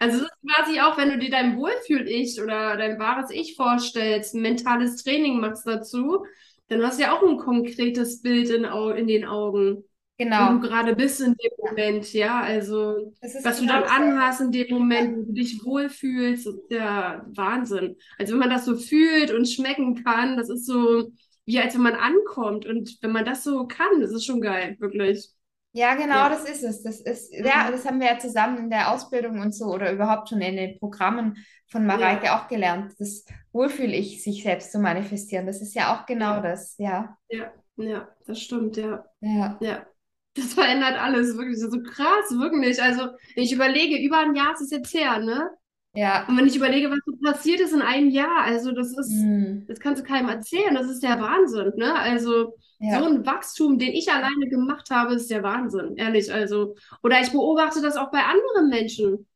Also 0.00 0.18
das 0.18 0.30
ist 0.30 0.56
quasi 0.56 0.80
auch, 0.80 0.98
wenn 0.98 1.10
du 1.10 1.18
dir 1.18 1.30
dein 1.30 1.56
Wohlfühl-Ich 1.56 2.42
oder 2.42 2.76
dein 2.76 2.98
wahres 2.98 3.30
Ich 3.30 3.54
vorstellst, 3.54 4.34
ein 4.34 4.42
mentales 4.42 5.02
Training 5.02 5.38
machst 5.38 5.66
dazu, 5.66 6.24
dann 6.68 6.82
hast 6.82 6.98
du 6.98 7.04
ja 7.04 7.16
auch 7.16 7.22
ein 7.22 7.36
konkretes 7.36 8.20
Bild 8.20 8.50
in, 8.50 8.64
in 8.64 9.06
den 9.06 9.24
Augen. 9.24 9.84
Genau. 10.20 10.48
wo 10.48 10.52
du 10.54 10.60
gerade 10.68 10.96
bist 10.96 11.20
in 11.20 11.34
dem 11.34 11.50
Moment, 11.64 12.12
ja. 12.12 12.40
Also, 12.40 13.12
was 13.20 13.60
du 13.60 13.66
genau 13.66 13.74
dann 13.74 13.82
dasselbe. 13.84 13.90
anhast 13.90 14.40
in 14.40 14.50
dem 14.50 14.70
Moment, 14.70 15.16
wo 15.16 15.22
du 15.22 15.32
dich 15.32 15.64
wohlfühlst, 15.64 16.46
ist 16.48 16.58
ja 16.70 17.24
Wahnsinn. 17.28 17.96
Also, 18.18 18.32
wenn 18.32 18.40
man 18.40 18.50
das 18.50 18.64
so 18.64 18.76
fühlt 18.76 19.30
und 19.30 19.48
schmecken 19.48 20.02
kann, 20.02 20.36
das 20.36 20.50
ist 20.50 20.66
so, 20.66 21.12
wie 21.46 21.60
als 21.60 21.74
wenn 21.74 21.82
man 21.82 21.94
ankommt. 21.94 22.66
Und 22.66 22.98
wenn 23.00 23.12
man 23.12 23.24
das 23.24 23.44
so 23.44 23.68
kann, 23.68 24.00
das 24.00 24.10
ist 24.10 24.24
schon 24.24 24.40
geil, 24.40 24.76
wirklich. 24.80 25.28
Ja, 25.72 25.94
genau, 25.94 26.14
Ja. 26.16 26.28
das 26.30 26.44
ist 26.48 26.62
es. 26.64 26.82
Das 26.82 27.00
ist, 27.00 27.32
ja, 27.32 27.70
das 27.70 27.84
haben 27.86 28.00
wir 28.00 28.06
ja 28.08 28.18
zusammen 28.18 28.58
in 28.58 28.70
der 28.70 28.90
Ausbildung 28.92 29.40
und 29.40 29.54
so 29.54 29.66
oder 29.66 29.92
überhaupt 29.92 30.28
schon 30.30 30.40
in 30.40 30.56
den 30.56 30.78
Programmen 30.78 31.36
von 31.70 31.86
Mareike 31.86 32.32
auch 32.34 32.48
gelernt. 32.48 32.94
Das 32.98 33.24
Wohlfühl-Ich, 33.52 34.22
sich 34.22 34.42
selbst 34.42 34.72
zu 34.72 34.78
manifestieren. 34.78 35.46
Das 35.46 35.60
ist 35.60 35.74
ja 35.74 35.94
auch 35.94 36.06
genau 36.06 36.36
Ja. 36.36 36.40
das, 36.40 36.74
ja. 36.78 37.16
Ja, 37.28 37.52
ja, 37.76 38.08
das 38.26 38.40
stimmt, 38.40 38.76
ja. 38.76 39.04
Ja. 39.20 39.58
Ja. 39.60 39.86
Das 40.34 40.54
verändert 40.54 40.96
alles, 40.98 41.36
wirklich 41.36 41.58
so 41.58 41.68
krass, 41.68 42.30
wirklich. 42.30 42.82
Also, 42.82 43.08
ich 43.34 43.52
überlege, 43.52 43.98
über 43.98 44.18
ein 44.18 44.34
Jahr 44.34 44.52
ist 44.54 44.60
es 44.62 44.70
jetzt 44.70 44.94
her, 44.94 45.18
ne? 45.18 45.50
Ja. 45.98 46.26
Und 46.28 46.36
wenn 46.36 46.46
ich 46.46 46.56
überlege, 46.56 46.90
was 46.90 46.98
so 47.04 47.12
passiert 47.22 47.60
ist 47.60 47.72
in 47.72 47.82
einem 47.82 48.10
Jahr, 48.10 48.42
also 48.44 48.72
das 48.72 48.96
ist, 48.96 49.10
Hm. 49.10 49.64
das 49.66 49.80
kannst 49.80 50.02
du 50.02 50.06
keinem 50.06 50.28
erzählen, 50.28 50.74
das 50.74 50.88
ist 50.88 51.02
der 51.02 51.20
Wahnsinn, 51.20 51.72
ne? 51.76 51.94
Also 51.98 52.54
Ja. 52.80 53.00
so 53.00 53.06
ein 53.06 53.26
Wachstum, 53.26 53.78
den 53.78 53.92
ich 53.92 54.10
alleine 54.12 54.48
gemacht 54.48 54.90
habe, 54.90 55.14
ist 55.14 55.30
der 55.30 55.42
Wahnsinn, 55.42 55.96
ehrlich. 55.96 56.32
Also, 56.32 56.76
oder 57.02 57.20
ich 57.20 57.32
beobachte 57.32 57.82
das 57.82 57.96
auch 57.96 58.10
bei 58.10 58.20
anderen 58.22 58.68
Menschen, 58.68 59.26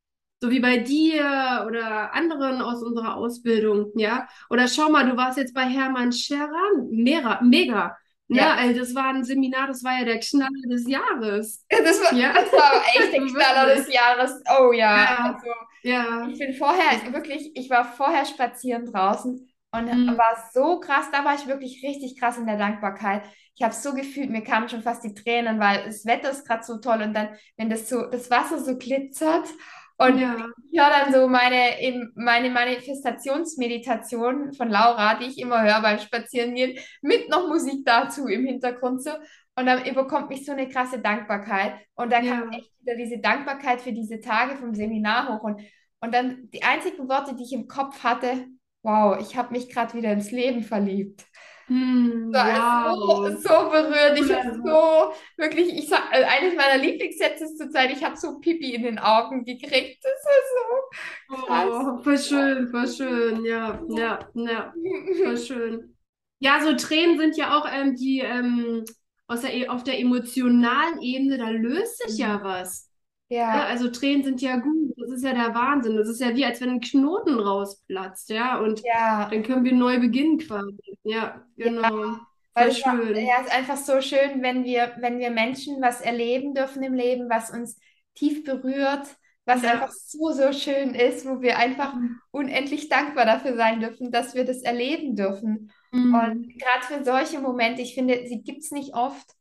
so 0.40 0.50
wie 0.50 0.60
bei 0.60 0.78
dir 0.78 1.64
oder 1.66 2.14
anderen 2.14 2.62
aus 2.62 2.82
unserer 2.82 3.16
Ausbildung, 3.16 3.92
ja? 3.96 4.28
Oder 4.50 4.68
schau 4.68 4.90
mal, 4.90 5.08
du 5.08 5.16
warst 5.16 5.38
jetzt 5.38 5.54
bei 5.54 5.62
Hermann 5.64 6.12
Scherer, 6.12 6.70
mega, 6.90 7.40
mega. 7.42 7.96
Ne? 8.32 8.38
Ja. 8.38 8.54
Also 8.54 8.80
das 8.80 8.94
war 8.94 9.06
ein 9.10 9.24
Seminar, 9.24 9.66
das 9.68 9.84
war 9.84 9.98
ja 9.98 10.04
der 10.04 10.20
Knaller 10.20 10.50
des 10.68 10.88
Jahres. 10.88 11.64
Das 11.68 12.00
war, 12.02 12.14
Ja. 12.14 12.32
das 12.32 12.52
war 12.52 12.82
echt 12.94 13.12
der. 13.12 13.20
Knaller 13.26 13.74
des 13.74 13.92
Jahres. 13.92 14.42
Oh 14.58 14.72
ja. 14.72 14.96
Ja. 15.04 15.34
Also, 15.34 15.46
Ja. 15.82 16.28
ich 16.28 16.38
bin 16.38 16.54
vorher, 16.54 17.12
wirklich, 17.12 17.50
ich 17.56 17.70
war 17.70 17.84
vorher 17.84 18.24
spazieren 18.24 18.86
draußen 18.86 19.48
und 19.74 19.84
Mhm. 19.86 20.18
war 20.18 20.36
so 20.52 20.80
krass, 20.80 21.06
da 21.12 21.24
war 21.24 21.34
ich 21.34 21.46
wirklich 21.46 21.82
richtig 21.82 22.18
krass 22.18 22.36
in 22.38 22.46
der 22.46 22.58
Dankbarkeit. 22.58 23.22
Ich 23.54 23.62
habe 23.62 23.74
so 23.74 23.94
gefühlt, 23.94 24.30
mir 24.30 24.42
kamen 24.42 24.68
schon 24.68 24.82
fast 24.82 25.04
die 25.04 25.14
Tränen, 25.14 25.60
weil 25.60 25.84
das 25.84 26.04
Wetter 26.06 26.30
ist 26.30 26.46
gerade 26.46 26.62
so 26.64 26.78
toll 26.78 27.02
und 27.02 27.14
dann, 27.14 27.28
wenn 27.56 27.68
das 27.70 27.88
so, 27.88 28.06
das 28.06 28.30
Wasser 28.30 28.58
so 28.58 28.76
glitzert 28.78 29.46
und 30.08 30.18
Ja. 30.18 30.36
ich 30.70 30.80
höre 30.80 30.90
dann 30.90 31.12
so 31.12 31.28
meine, 31.28 31.80
in, 31.80 32.10
meine 32.14 32.50
Manifestationsmeditation 32.50 34.52
von 34.54 34.70
Laura, 34.70 35.16
die 35.18 35.26
ich 35.26 35.38
immer 35.38 35.62
höre 35.62 35.80
beim 35.82 35.98
Spazierengehen, 35.98 36.78
mit 37.02 37.28
noch 37.28 37.48
Musik 37.48 37.84
dazu 37.84 38.26
im 38.26 38.46
Hintergrund 38.46 39.02
so. 39.02 39.10
Und 39.56 39.66
dann 39.66 39.84
überkommt 39.84 40.30
mich 40.30 40.46
so 40.46 40.52
eine 40.52 40.68
krasse 40.68 40.98
Dankbarkeit. 41.00 41.74
Und 41.94 42.10
da 42.12 42.20
Ja. 42.20 42.40
kam 42.40 42.52
echt 42.52 42.70
wieder 42.80 42.96
diese 42.96 43.18
Dankbarkeit 43.18 43.80
für 43.82 43.92
diese 43.92 44.20
Tage 44.20 44.56
vom 44.56 44.74
Seminar 44.74 45.28
hoch. 45.28 45.42
Und, 45.44 45.60
und 46.00 46.14
dann 46.14 46.48
die 46.52 46.62
einzigen 46.62 47.06
Worte, 47.08 47.34
die 47.36 47.42
ich 47.44 47.52
im 47.52 47.68
Kopf 47.68 48.02
hatte, 48.02 48.46
wow, 48.82 49.18
ich 49.20 49.36
habe 49.36 49.52
mich 49.52 49.68
gerade 49.68 49.92
wieder 49.94 50.12
ins 50.12 50.30
Leben 50.30 50.62
verliebt. 50.62 51.24
Hm, 51.68 52.32
So, 52.32 52.40
wow. 52.44 53.36
so, 53.40 53.40
so 53.40 53.70
berührt. 53.70 54.18
Ich 54.18 54.32
habe 54.32 54.42
so, 54.64 55.14
wirklich, 55.36 55.68
ich 55.74 55.88
sag, 55.88 56.12
äh, 56.12 56.24
eines 56.24 56.54
meiner 56.56 56.78
Lieblingssätze 56.82 57.44
ist 57.44 57.58
zurzeit, 57.58 57.90
ich 57.92 58.02
habe 58.04 58.16
so 58.16 58.40
Pipi 58.40 58.74
in 58.74 58.82
den 58.82 58.98
Augen 58.98 59.44
gekriegt. 59.44 60.04
Das 60.04 60.12
ist 60.12 61.44
krass. 61.46 61.74
Oh, 61.74 61.98
voll 62.02 62.18
schön, 62.18 62.70
voll 62.70 62.88
schön, 62.88 63.44
ja, 63.44 63.82
ja, 63.88 64.30
ja, 64.44 64.74
so. 64.74 65.18
voll 65.22 65.36
schön. 65.38 65.96
Ja, 66.40 66.60
so 66.62 66.74
Tränen 66.76 67.18
sind 67.18 67.36
ja 67.36 67.56
auch 67.58 67.66
ähm, 67.72 67.96
die 67.96 68.20
ähm, 68.20 68.84
aus 69.26 69.42
der, 69.42 69.54
e- 69.54 69.68
auf 69.68 69.84
der 69.84 69.98
emotionalen 70.00 71.00
Ebene, 71.00 71.38
da 71.38 71.50
löst 71.50 71.98
sich 71.98 72.18
ja 72.18 72.42
was. 72.42 72.90
Ja, 73.28 73.48
Ja, 73.50 73.66
also 73.66 73.88
Tränen 73.90 74.22
sind 74.24 74.40
ja 74.40 74.56
gut, 74.56 74.94
das 74.96 75.10
ist 75.10 75.24
ja 75.24 75.32
der 75.34 75.54
Wahnsinn. 75.54 75.96
Das 75.96 76.08
ist 76.08 76.20
ja 76.20 76.34
wie, 76.36 76.44
als 76.44 76.60
wenn 76.60 76.70
ein 76.70 76.80
Knoten 76.80 77.38
rausplatzt, 77.40 78.30
ja, 78.30 78.58
und 78.60 78.84
ja. 78.84 79.30
dann 79.30 79.42
können 79.42 79.64
wir 79.64 79.74
neu 79.74 79.98
beginnen 80.00 80.38
quasi. 80.38 80.76
Ja, 81.04 81.46
genau. 81.56 82.18
Weil 82.54 82.68
Voll 82.68 82.68
es 82.68 82.78
schön. 82.78 83.16
ja, 83.26 83.40
es 83.40 83.46
ist 83.46 83.54
einfach 83.56 83.76
so 83.78 84.00
schön, 84.00 84.42
wenn 84.42 84.64
wir, 84.64 84.94
wenn 85.00 85.18
wir 85.18 85.30
Menschen 85.30 85.80
was 85.80 86.00
erleben 86.00 86.54
dürfen 86.54 86.82
im 86.82 86.94
Leben, 86.94 87.30
was 87.30 87.50
uns 87.50 87.78
tief 88.14 88.44
berührt, 88.44 89.06
was 89.46 89.62
Ja. 89.62 89.70
einfach 89.72 89.90
so, 89.90 90.32
so 90.32 90.52
schön 90.52 90.94
ist, 90.94 91.26
wo 91.26 91.40
wir 91.40 91.58
einfach 91.58 91.94
unendlich 92.30 92.88
dankbar 92.90 93.24
dafür 93.24 93.56
sein 93.56 93.80
dürfen, 93.80 94.10
dass 94.12 94.34
wir 94.34 94.44
das 94.44 94.62
erleben 94.62 95.16
dürfen. 95.16 95.70
Mhm. 95.92 96.14
Und 96.14 96.58
gerade 96.58 96.84
für 96.86 97.04
solche 97.04 97.40
Momente, 97.40 97.80
ich 97.82 97.94
finde, 97.94 98.26
sie 98.26 98.42
gibt 98.42 98.60
es 98.64 98.70
nicht 98.70 98.94
oft, 98.94 99.34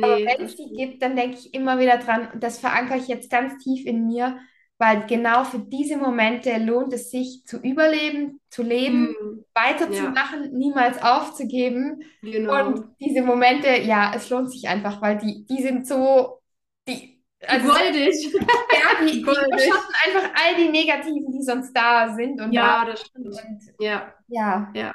aber 0.00 0.18
Nee, 0.18 0.24
wenn 0.24 0.46
das 0.46 0.52
es 0.52 0.56
sie 0.56 0.72
gibt, 0.72 1.02
dann 1.02 1.16
denke 1.16 1.36
ich 1.38 1.54
immer 1.54 1.78
wieder 1.78 1.98
dran, 1.98 2.28
und 2.32 2.42
das 2.42 2.58
verankere 2.58 2.98
ich 2.98 3.08
jetzt 3.08 3.30
ganz 3.30 3.62
tief 3.62 3.86
in 3.86 4.06
mir, 4.06 4.38
weil 4.78 5.06
genau 5.06 5.44
für 5.44 5.58
diese 5.58 5.96
Momente 5.98 6.56
lohnt 6.58 6.92
es 6.92 7.10
sich 7.10 7.44
zu 7.46 7.58
überleben, 7.58 8.40
zu 8.50 8.62
leben, 8.62 9.08
Mhm. 9.08 9.44
weiterzumachen, 9.54 10.52
niemals 10.56 11.02
aufzugeben. 11.02 12.02
Genau. 12.22 12.72
Und 12.72 12.86
diese 13.00 13.22
Momente, 13.22 13.68
ja, 13.82 14.12
es 14.14 14.30
lohnt 14.30 14.50
sich 14.50 14.68
einfach, 14.68 15.02
weil 15.02 15.18
die, 15.18 15.44
die 15.46 15.62
sind 15.62 15.86
so, 15.86 16.40
die, 16.88 17.22
also 17.46 17.68
Goldig. 17.68 18.32
ja, 18.70 19.04
die, 19.04 19.12
die 19.12 19.20
überschatten 19.20 19.94
einfach 20.06 20.30
all 20.34 20.56
die 20.56 20.68
Negativen, 20.70 21.30
die 21.32 21.42
sonst 21.42 21.72
da 21.74 22.14
sind 22.14 22.40
und 22.40 22.52
Ja, 22.52 22.56
da 22.56 22.84
das 22.84 23.00
stimmt. 23.06 23.26
und 23.26 23.60
Ja, 23.78 24.14
ja. 24.28 24.74
ja, 24.74 24.92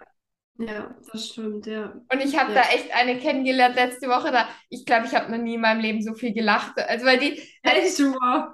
das 0.58 1.30
stimmt, 1.30 1.66
ja. 1.66 1.94
Und 2.12 2.22
ich 2.24 2.38
habe 2.38 2.54
Ja. 2.54 2.62
da 2.62 2.70
echt 2.70 2.94
eine 2.96 3.20
kennengelernt 3.20 3.76
letzte 3.76 4.08
Woche. 4.08 4.32
Da, 4.32 4.48
ich 4.70 4.86
glaube, 4.86 5.06
ich 5.06 5.14
habe 5.14 5.32
noch 5.32 5.38
nie 5.38 5.56
in 5.56 5.62
meinem 5.62 5.82
Leben 5.82 6.02
so 6.02 6.14
viel 6.14 6.34
gelacht. 6.34 6.78
Also 6.80 7.06
weil 7.06 7.20
die, 7.20 7.42
weil 7.64 7.84
ich 7.84 7.98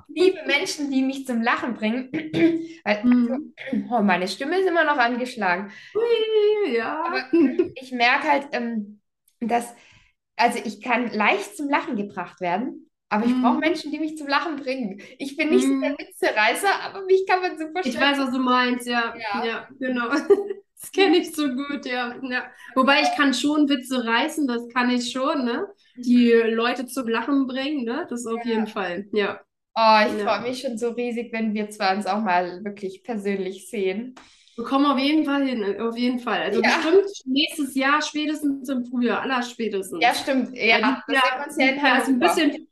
liebe 0.07 0.39
Menschen, 0.47 0.89
die 0.91 1.03
mich 1.03 1.25
zum 1.27 1.41
Lachen 1.41 1.73
bringen. 1.75 2.09
Weil, 2.83 3.03
Mhm. 3.03 3.53
oh, 3.91 4.01
meine 4.01 4.27
Stimme 4.27 4.59
ist 4.59 4.67
immer 4.67 4.83
noch 4.83 4.97
angeschlagen. 4.97 5.71
Ui, 5.95 6.75
ja. 6.75 7.03
Aber 7.05 7.23
ich 7.75 7.91
merke 7.91 8.27
halt, 8.27 8.47
ähm, 8.53 8.99
dass, 9.39 9.73
also 10.35 10.59
ich 10.63 10.81
kann 10.81 11.11
leicht 11.13 11.55
zum 11.55 11.69
Lachen 11.69 11.95
gebracht 11.95 12.41
werden, 12.41 12.89
aber 13.09 13.25
ich 13.25 13.39
brauche 13.39 13.55
Mhm. 13.55 13.59
Menschen, 13.59 13.91
die 13.91 13.99
mich 13.99 14.17
zum 14.17 14.27
Lachen 14.27 14.55
bringen. 14.55 15.01
Ich 15.19 15.37
bin 15.37 15.49
nicht 15.49 15.67
so 15.67 15.73
der 15.81 15.91
Mhm. 15.91 15.97
Witzereißer, 15.99 16.81
aber 16.83 17.05
mich 17.05 17.25
kann 17.27 17.41
man 17.41 17.57
super 17.57 17.81
Ich 17.83 17.95
weiß, 17.99 18.17
was 18.19 18.31
du 18.31 18.39
meinst, 18.39 18.87
ja. 18.87 19.13
Ja. 19.17 19.45
Ja, 19.45 19.67
genau. 19.79 20.09
Das 20.81 20.91
kenne 20.91 21.17
ich 21.17 21.35
so 21.35 21.47
gut, 21.49 21.85
ja. 21.85 22.15
ja. 22.23 22.51
Wobei 22.75 23.01
ich 23.03 23.11
kann 23.15 23.33
schon 23.33 23.69
Witze 23.69 24.03
reißen, 24.05 24.47
das 24.47 24.67
kann 24.69 24.89
ich 24.89 25.11
schon, 25.11 25.45
ne? 25.45 25.67
Die 25.95 26.31
Leute 26.31 26.87
zum 26.87 27.07
Lachen 27.07 27.47
bringen, 27.47 27.83
ne? 27.85 28.07
Das 28.09 28.25
auf 28.25 28.43
Ja. 28.43 28.45
jeden 28.45 28.67
Fall, 28.67 29.07
ja. 29.13 29.39
Oh, 29.75 29.99
ich 30.05 30.11
Ja. 30.17 30.23
freue 30.23 30.41
mich 30.41 30.61
schon 30.61 30.77
so 30.77 30.89
riesig, 30.89 31.31
wenn 31.31 31.53
wir 31.53 31.69
zwei 31.69 31.95
uns 31.95 32.05
auch 32.05 32.21
mal 32.21 32.63
wirklich 32.63 33.03
persönlich 33.03 33.69
sehen. 33.69 34.15
Wir 34.57 34.65
kommen 34.65 34.85
auf 34.85 34.99
jeden 34.99 35.23
Fall 35.25 35.47
hin, 35.47 35.79
auf 35.81 35.97
jeden 35.97 36.19
Fall. 36.19 36.41
Also 36.41 36.61
Ja. 36.61 36.69
bestimmt 36.83 37.05
nächstes 37.25 37.73
Jahr, 37.75 38.01
spätestens 38.01 38.67
im 38.69 38.85
Frühjahr, 38.85 39.21
allerspätestens. 39.21 40.01
Ja, 40.01 40.13
stimmt. 40.13 40.55
Ja, 40.57 40.79
Weil 40.81 40.95
das 41.07 41.57
ja 41.57 41.75
Jahr 41.75 42.01
ist 42.01 42.07
ein 42.09 42.19
bisschen, 42.19 42.67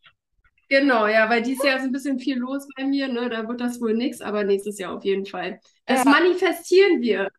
genau, 0.69 1.07
ja, 1.07 1.29
weil 1.29 1.41
dieses 1.41 1.63
Jahr 1.63 1.77
ist 1.77 1.83
ein 1.83 1.91
bisschen 1.91 2.19
viel 2.19 2.37
los 2.39 2.67
bei 2.75 2.85
mir, 2.85 3.07
ne? 3.07 3.29
Da 3.29 3.47
wird 3.47 3.61
das 3.61 3.81
wohl 3.81 3.93
nichts, 3.95 4.21
aber 4.21 4.43
nächstes 4.43 4.79
Jahr 4.79 4.95
auf 4.95 5.05
jeden 5.05 5.25
Fall. 5.25 5.59
Das 5.85 6.05
Ja. 6.05 6.05
manifestieren 6.05 7.01
wir. 7.01 7.29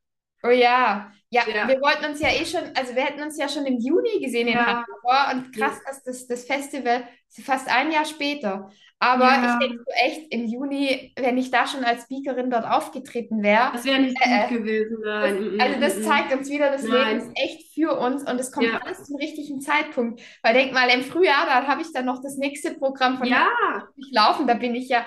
Oh 0.43 0.49
ja. 0.51 1.13
Ja, 1.33 1.43
Ja. 1.47 1.69
wir 1.69 1.81
wollten 1.81 2.07
uns 2.07 2.21
ja 2.21 2.29
eh 2.29 2.45
schon, 2.45 2.63
also 2.77 2.95
wir 2.97 3.03
hätten 3.05 3.23
uns 3.23 3.39
ja 3.39 3.49
schon 3.49 3.65
im 3.65 3.79
Juni 3.79 4.21
gesehen 4.21 4.49
in 4.49 4.55
Ja. 4.55 4.67
Hannover 4.67 5.33
und 5.35 5.55
krass, 5.57 5.81
dass 5.87 6.03
das, 6.03 6.27
das 6.27 6.45
Festival 6.45 7.05
fast 7.45 7.69
ein 7.69 7.93
Jahr 7.93 8.05
später. 8.05 8.71
Aber 8.99 9.25
Ja. 9.27 9.59
ich 9.61 9.67
denke 9.69 9.85
so 9.87 9.93
echt, 10.05 10.33
im 10.35 10.47
Juni, 10.47 11.13
wenn 11.17 11.39
ich 11.39 11.51
da 11.51 11.67
schon 11.67 11.85
als 11.85 12.03
Speakerin 12.03 12.51
dort 12.51 12.67
aufgetreten 12.67 13.43
wäre, 13.43 13.71
Das 13.73 13.85
wäre 13.85 14.01
nicht 14.01 14.17
Äh, 14.21 14.49
gut 14.49 14.59
gewesen, 14.59 14.99
das, 15.05 15.33
nein. 15.33 15.57
mm, 15.57 15.61
also 15.61 15.77
mm, 15.79 15.81
das 15.81 15.97
mm. 15.99 16.03
zeigt 16.03 16.33
uns 16.35 16.51
wieder, 16.51 16.71
das 16.71 16.83
Nein. 16.83 17.19
Leben 17.21 17.31
ist 17.31 17.41
echt 17.41 17.75
für 17.75 17.97
uns 17.99 18.25
und 18.29 18.39
es 18.41 18.51
kommt 18.53 18.67
Ja. 18.67 18.79
alles 18.85 19.05
zum 19.05 19.17
richtigen 19.17 19.61
Zeitpunkt. 19.61 20.21
Weil 20.43 20.55
denk 20.55 20.73
mal, 20.73 20.89
im 20.91 21.03
Frühjahr, 21.03 21.47
da 21.47 21.67
habe 21.67 21.81
ich 21.83 21.93
dann 21.93 22.05
noch 22.07 22.21
das 22.21 22.37
nächste 22.37 22.75
Programm 22.75 23.19
von 23.19 23.29
Ja, 23.29 23.49
durchlaufen. 23.97 24.47
Da 24.49 24.55
bin 24.55 24.75
ich 24.75 24.89
ja 24.89 25.05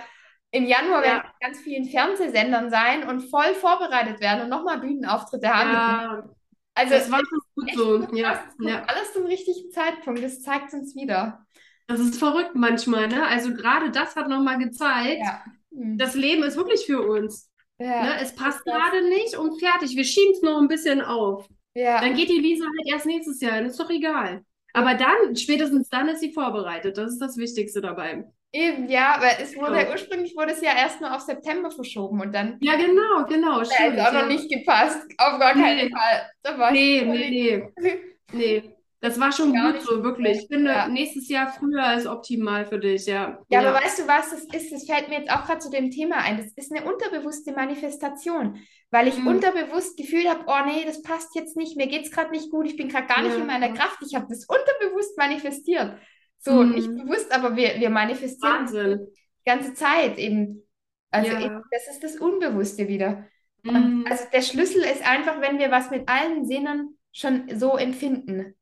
im 0.54 0.66
Januar 0.66 1.04
Ja. 1.04 1.12
werde 1.12 1.20
ich 1.26 1.32
auf 1.34 1.40
ganz 1.42 1.60
vielen 1.60 1.86
Fernsehsendern 1.86 2.70
sein 2.70 3.08
und 3.10 3.22
voll 3.30 3.54
vorbereitet 3.56 4.22
werden 4.22 4.44
und 4.44 4.50
nochmal 4.50 4.80
Bühnenauftritte 4.80 5.50
haben. 5.54 5.72
ja, 5.72 6.30
Also 6.76 6.94
das 6.94 7.12
war 7.12 7.20
schon 7.20 7.40
gut 7.56 7.72
so. 7.76 8.00
gut, 8.00 8.18
Ja, 8.18 8.40
es 8.60 8.66
ja. 8.68 8.84
alles 8.86 9.14
zum 9.14 9.26
richtigen 9.26 9.70
Zeitpunkt. 9.72 10.24
Das 10.24 10.42
zeigt 10.42 10.74
uns 10.74 10.96
wieder. 10.96 11.46
Das 11.88 12.00
ist 12.00 12.18
verrückt 12.18 12.56
manchmal, 12.56 13.10
ne? 13.10 13.26
Also 13.28 13.54
gerade 13.54 13.92
das 13.92 14.16
hat 14.16 14.30
nochmal 14.30 14.58
gezeigt, 14.58 15.20
Ja. 15.22 15.44
Hm. 15.74 15.98
das 15.98 16.16
Leben 16.16 16.44
ist 16.44 16.56
wirklich 16.56 16.86
für 16.86 17.02
uns. 17.02 17.50
Ja. 17.80 18.04
Ne? 18.04 18.12
Es 18.22 18.34
passt 18.36 18.62
das- 18.66 18.74
gerade 18.74 19.02
nicht 19.10 19.36
und 19.36 19.60
fertig. 19.60 19.96
Wir 19.96 20.06
schieben 20.06 20.32
es 20.34 20.42
noch 20.42 20.62
ein 20.62 20.68
bisschen 20.70 21.02
auf. 21.02 21.48
Ja. 21.76 22.00
Dann 22.00 22.14
geht 22.14 22.30
die 22.30 22.42
Visa 22.44 22.66
halt 22.66 22.88
erst 22.88 23.06
nächstes 23.08 23.42
Jahr, 23.42 23.54
dann 23.58 23.66
ist 23.66 23.80
doch 23.80 23.90
egal. 23.90 24.46
Aber 24.74 24.94
dann, 24.94 25.36
spätestens 25.36 25.90
dann 25.90 26.08
ist 26.08 26.20
sie 26.22 26.32
vorbereitet. 26.32 26.98
Das 26.98 27.12
ist 27.12 27.20
das 27.20 27.38
Wichtigste 27.38 27.82
dabei. 27.82 28.32
Eben, 28.56 28.88
ja, 28.88 29.18
weil 29.20 29.38
es 29.42 29.56
wurde, 29.58 29.82
Ja. 29.82 29.90
ursprünglich 29.90 30.36
wurde 30.36 30.52
es 30.52 30.62
ja 30.62 30.78
erst 30.78 31.02
nur 31.02 31.12
auf 31.14 31.22
September 31.22 31.72
verschoben 31.72 32.22
und 32.22 32.34
dann 32.36 32.58
Ja, 32.62 32.76
genau, 32.76 33.26
genau, 33.28 33.60
hat 33.62 33.68
stimmt. 33.74 33.98
es 33.98 34.06
auch 34.06 34.14
noch 34.14 34.28
nicht 34.28 34.48
gepasst. 34.50 35.02
Auf 35.18 35.40
gar 35.40 35.54
keinen 35.54 35.88
Nee. 35.88 35.90
Fall. 35.90 36.30
Da 36.44 36.58
war 36.60 36.72
Nee, 36.72 37.02
nee, 37.04 37.30
nee. 37.80 38.04
Nee, 38.32 38.64
Das 39.02 39.20
war 39.20 39.32
schon 39.34 39.52
Gar 39.54 39.74
gut 39.74 39.82
so, 39.82 40.02
wirklich. 40.02 40.44
Ich 40.44 40.48
finde, 40.48 40.72
ja. 40.72 40.88
nächstes 40.88 41.28
Jahr 41.28 41.52
früher 41.52 41.94
ist 41.96 42.08
optimal 42.08 42.66
für 42.66 42.80
dich, 42.80 43.06
ja. 43.06 43.38
Ja, 43.50 43.62
Ja. 43.62 43.70
aber 43.70 43.74
weißt 43.84 44.00
du, 44.00 44.08
was 44.08 44.30
das 44.30 44.44
ist? 44.46 44.72
Das 44.72 44.86
fällt 44.86 45.10
mir 45.10 45.18
jetzt 45.20 45.30
auch 45.32 45.46
gerade 45.46 45.60
zu 45.60 45.70
dem 45.70 45.92
Thema 45.92 46.18
ein. 46.20 46.38
Das 46.38 46.48
ist 46.56 46.72
eine 46.72 46.86
unterbewusste 46.86 47.52
Manifestation, 47.52 48.60
weil 48.92 49.08
ich 49.10 49.18
Mhm. 49.18 49.28
unterbewusst 49.28 49.98
gefühlt 49.98 50.30
habe, 50.30 50.46
oh 50.48 50.66
nee, 50.68 50.86
das 50.86 51.02
passt 51.02 51.36
jetzt 51.36 51.58
nicht, 51.58 51.76
mir 51.76 51.88
geht 51.88 52.06
es 52.06 52.12
gerade 52.12 52.32
nicht 52.32 52.50
gut, 52.50 52.66
ich 52.66 52.78
bin 52.78 52.88
gerade 52.88 53.08
gar 53.08 53.22
nicht 53.24 53.36
in 53.36 53.46
meiner 53.46 53.74
Kraft. 53.74 53.98
Ich 54.08 54.16
habe 54.16 54.28
das 54.30 54.46
unterbewusst 54.48 55.18
manifestiert. 55.18 55.98
So, 56.44 56.64
nicht 56.64 56.88
Mhm. 56.90 56.98
bewusst, 56.98 57.32
aber 57.34 57.56
wir, 57.56 57.80
wir 57.80 57.90
manifestieren 57.90 58.68
Wahnsinn. 58.68 59.08
die 59.46 59.50
ganze 59.50 59.74
Zeit 59.74 60.18
eben. 60.18 60.64
Also 61.12 61.32
Ja. 61.32 61.42
eben, 61.42 61.62
das 61.72 61.88
ist 61.88 62.04
das 62.04 62.18
Unbewusste 62.18 62.88
wieder. 62.88 63.26
Und 63.66 63.74
Mhm. 64.00 64.06
also 64.10 64.26
der 64.34 64.42
Schlüssel 64.42 64.84
ist 64.84 65.08
einfach, 65.08 65.40
wenn 65.42 65.60
wir 65.60 65.72
was 65.72 65.90
mit 65.92 66.10
allen 66.10 66.46
Sinnen 66.46 66.98
schon 67.12 67.48
so 67.58 67.78
empfinden. 67.78 68.56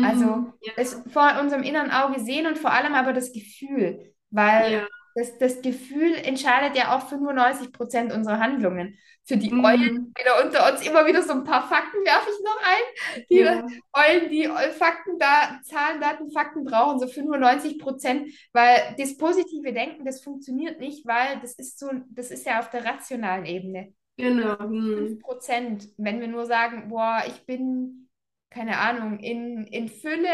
Also 0.00 0.24
Mhm. 0.24 0.52
Ja. 0.60 0.72
es 0.76 1.02
vor 1.12 1.38
unserem 1.40 1.62
inneren 1.62 1.90
Auge 1.90 2.20
sehen 2.20 2.46
und 2.46 2.58
vor 2.58 2.72
allem 2.72 2.94
aber 2.94 3.12
das 3.12 3.32
Gefühl, 3.32 4.14
weil 4.30 4.72
Ja. 4.72 4.86
Das, 5.18 5.38
das 5.38 5.62
Gefühl 5.62 6.14
entscheidet 6.14 6.76
ja 6.76 6.96
auch 6.96 7.08
95 7.08 7.72
Prozent 7.72 8.12
unserer 8.12 8.38
Handlungen. 8.40 8.98
Für 9.24 9.36
die 9.36 9.52
Eulen 9.52 9.78
Mhm. 9.78 10.14
wieder 10.18 10.44
unter 10.44 10.72
uns 10.72 10.86
immer 10.86 11.06
wieder 11.06 11.22
so 11.22 11.32
ein 11.32 11.44
paar 11.44 11.68
Fakten 11.68 11.98
werfe 12.04 12.28
ich 12.30 12.44
noch 12.44 12.58
ein. 12.62 13.24
Die 13.30 13.40
Ja. 13.40 13.66
Eulen, 13.92 14.30
die 14.30 14.48
Fakten 14.78 15.18
da, 15.18 15.60
Zahlen, 15.64 16.00
Daten, 16.00 16.30
Fakten 16.30 16.64
brauchen, 16.64 16.98
so 16.98 17.06
95 17.08 17.78
Prozent, 17.78 18.32
weil 18.52 18.94
das 18.98 19.16
positive 19.18 19.72
Denken, 19.72 20.04
das 20.04 20.22
funktioniert 20.22 20.80
nicht, 20.80 21.06
weil 21.06 21.40
das 21.40 21.54
ist 21.54 21.78
so, 21.78 21.90
das 22.10 22.30
ist 22.30 22.46
ja 22.46 22.60
auf 22.60 22.70
der 22.70 22.84
rationalen 22.84 23.44
Ebene. 23.46 23.92
Genau. 24.16 24.56
5 24.94 25.18
Mhm. 25.18 25.20
Prozent, 25.20 25.88
wenn 25.96 26.20
wir 26.20 26.28
nur 26.28 26.46
sagen, 26.46 26.88
boah, 26.88 27.22
ich 27.26 27.44
bin, 27.46 28.07
keine 28.50 28.78
Ahnung, 28.78 29.18
in, 29.20 29.66
in 29.66 29.88
Fülle 29.88 30.28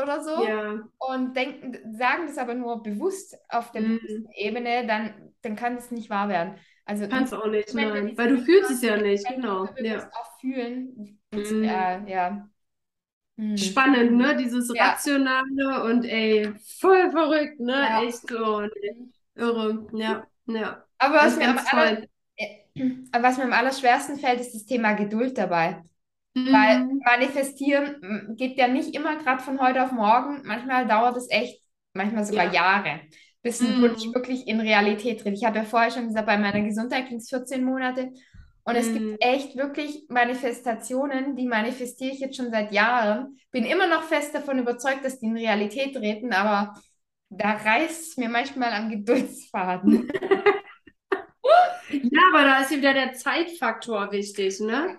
oder 0.00 0.22
so 0.22 0.44
Ja. 0.44 0.78
und 0.98 1.34
denken, 1.36 1.96
sagen 1.96 2.26
das 2.26 2.38
aber 2.38 2.54
nur 2.54 2.82
bewusst 2.82 3.36
auf 3.48 3.72
der 3.72 3.82
Mhm. 3.82 4.28
Ebene, 4.34 4.86
dann, 4.86 5.32
dann 5.42 5.56
kann 5.56 5.76
es 5.76 5.90
nicht 5.90 6.10
wahr 6.10 6.28
werden. 6.28 6.56
Also 6.84 7.06
Kannst 7.08 7.32
auch 7.34 7.46
nicht, 7.46 7.72
wenn 7.74 7.88
nein. 7.88 8.18
Weil 8.18 8.28
du 8.36 8.42
fühlst 8.42 8.70
es 8.70 8.82
ja 8.82 8.96
nicht, 8.96 9.26
genau. 9.28 9.60
unterbewusst 9.62 10.06
Ja. 10.12 10.20
auch 10.20 10.40
fühlen, 10.40 11.18
Mhm. 11.32 11.64
äh, 11.64 12.10
ja. 12.10 12.48
Hm. 13.38 13.56
Spannend, 13.56 14.12
ne? 14.16 14.36
Dieses 14.36 14.72
Ja. 14.74 14.90
Rationale 14.90 15.84
und 15.84 16.04
ey, 16.04 16.52
voll 16.80 17.10
verrückt, 17.10 17.60
ne? 17.60 17.72
Ja. 17.72 18.02
Echt 18.02 18.28
so. 18.28 18.60
nee. 18.62 18.96
Irre. 19.36 19.86
Ja, 19.94 20.26
ja. 20.46 20.84
Aber 20.98 21.14
was 21.16 21.36
mir 21.36 21.48
am 21.48 21.58
aller, 21.58 22.06
aber 23.12 23.22
was 23.24 23.38
mir 23.38 23.44
am 23.44 23.52
allerschwersten 23.52 24.18
fällt, 24.18 24.40
ist 24.40 24.54
das 24.54 24.66
Thema 24.66 24.92
Geduld 24.94 25.38
dabei. 25.38 25.82
Weil 26.44 26.78
Mhm. 26.84 27.00
manifestieren 27.04 27.96
mm, 28.32 28.36
geht 28.36 28.58
ja 28.58 28.68
nicht 28.68 28.94
immer 28.94 29.16
gerade 29.16 29.42
von 29.42 29.60
heute 29.60 29.84
auf 29.84 29.92
morgen. 29.92 30.42
Manchmal 30.44 30.86
dauert 30.86 31.16
es 31.16 31.30
echt, 31.30 31.62
manchmal 31.94 32.24
sogar 32.24 32.46
Ja. 32.46 32.52
Jahre, 32.52 33.00
bis 33.42 33.62
ein 33.62 33.80
Wunsch 33.80 34.02
Mhm. 34.02 34.14
wirklich 34.14 34.46
in 34.48 34.60
Realität 34.60 35.20
tritt. 35.20 35.34
Ich 35.34 35.44
habe 35.44 35.58
ja 35.58 35.64
vorher 35.64 35.90
schon 35.90 36.08
gesagt, 36.08 36.26
bei 36.26 36.38
meiner 36.38 36.62
Gesundheit 36.62 37.08
ging 37.08 37.18
es 37.18 37.28
14 37.28 37.64
Monate. 37.64 38.10
Und 38.64 38.76
es 38.76 38.92
Mhm. 38.92 38.92
gibt 38.92 39.22
echt 39.24 39.56
wirklich 39.56 40.04
Manifestationen, 40.08 41.34
die 41.36 41.46
manifestiere 41.46 42.12
ich 42.12 42.20
jetzt 42.20 42.36
schon 42.36 42.50
seit 42.50 42.72
Jahren. 42.72 43.38
Bin 43.50 43.64
immer 43.64 43.86
noch 43.88 44.02
fest 44.04 44.34
davon 44.34 44.58
überzeugt, 44.58 45.04
dass 45.04 45.18
die 45.18 45.26
in 45.26 45.36
Realität 45.36 45.94
treten, 45.96 46.32
aber 46.32 46.74
da 47.30 47.52
reißt 47.52 48.10
es 48.10 48.16
mir 48.16 48.28
manchmal 48.28 48.72
am 48.72 48.90
Geduldsfaden. 48.90 50.10
Ja, 51.88 52.20
aber 52.32 52.44
da 52.44 52.60
ist 52.60 52.70
wieder 52.70 52.94
der 52.94 53.12
Zeitfaktor 53.14 54.12
wichtig, 54.12 54.60
ne? 54.60 54.98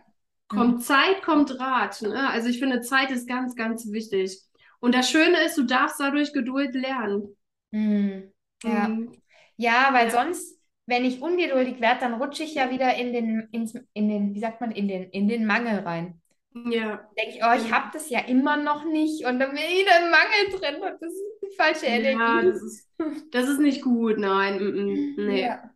Kommt 0.55 0.83
Zeit, 0.83 1.21
kommt 1.23 1.59
Rat, 1.59 2.01
ne? 2.01 2.29
Also 2.29 2.49
ich 2.49 2.59
finde, 2.59 2.81
Zeit 2.81 3.11
ist 3.11 3.27
ganz, 3.27 3.55
ganz 3.55 3.89
wichtig. 3.91 4.39
Und 4.79 4.95
das 4.95 5.09
Schöne 5.09 5.43
ist, 5.45 5.57
du 5.57 5.63
darfst 5.63 5.99
dadurch 5.99 6.33
Geduld 6.33 6.73
lernen. 6.75 7.35
Hm. 7.71 8.31
Ja. 8.63 8.87
Mhm. 8.87 9.11
Ja, 9.57 9.89
weil 9.93 10.07
Ja. 10.07 10.11
sonst, 10.11 10.59
wenn 10.85 11.05
ich 11.05 11.21
ungeduldig 11.21 11.79
werde, 11.81 12.01
dann 12.01 12.15
rutsche 12.15 12.43
ich 12.43 12.55
ja 12.55 12.69
wieder 12.71 12.95
in 12.95 13.13
den, 13.13 13.47
ins, 13.51 13.75
in 13.93 14.09
den, 14.09 14.33
wie 14.35 14.39
sagt 14.39 14.61
man, 14.61 14.71
in 14.71 14.87
den, 14.87 15.09
in 15.11 15.27
den 15.27 15.45
Mangel 15.45 15.79
rein. 15.79 16.21
Ja. 16.53 17.09
Denke 17.17 17.37
ich, 17.37 17.43
oh, 17.43 17.53
ich 17.57 17.69
Ja. 17.69 17.75
habe 17.77 17.89
das 17.93 18.09
ja 18.09 18.19
immer 18.21 18.57
noch 18.57 18.85
nicht 18.85 19.25
und 19.25 19.39
dann 19.39 19.51
bin 19.51 19.59
ich 19.59 19.81
wieder 19.85 20.03
im 20.03 20.11
Mangel 20.11 20.59
drin 20.59 20.75
und 20.93 21.01
das 21.01 21.13
ist 21.13 21.41
die 21.43 21.55
falsche 21.55 21.85
Ja, 21.85 22.41
Energie. 22.41 22.41
das 22.43 22.61
ist, 22.61 22.89
das 23.31 23.49
ist 23.49 23.59
nicht 23.59 23.81
gut, 23.81 24.17
nein. 24.17 24.59
mhm, 24.59 25.15
Nee. 25.25 25.41
Ja. 25.41 25.71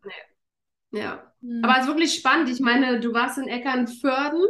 Ja. 0.91 1.33
Hm. 1.41 1.61
Aber 1.61 1.73
es 1.75 1.81
ist 1.81 1.88
wirklich 1.88 2.13
spannend. 2.15 2.49
Ich 2.49 2.59
meine, 2.59 2.99
du 2.99 3.13
warst 3.13 3.38
in 3.38 3.47
Eckernförden 3.47 4.41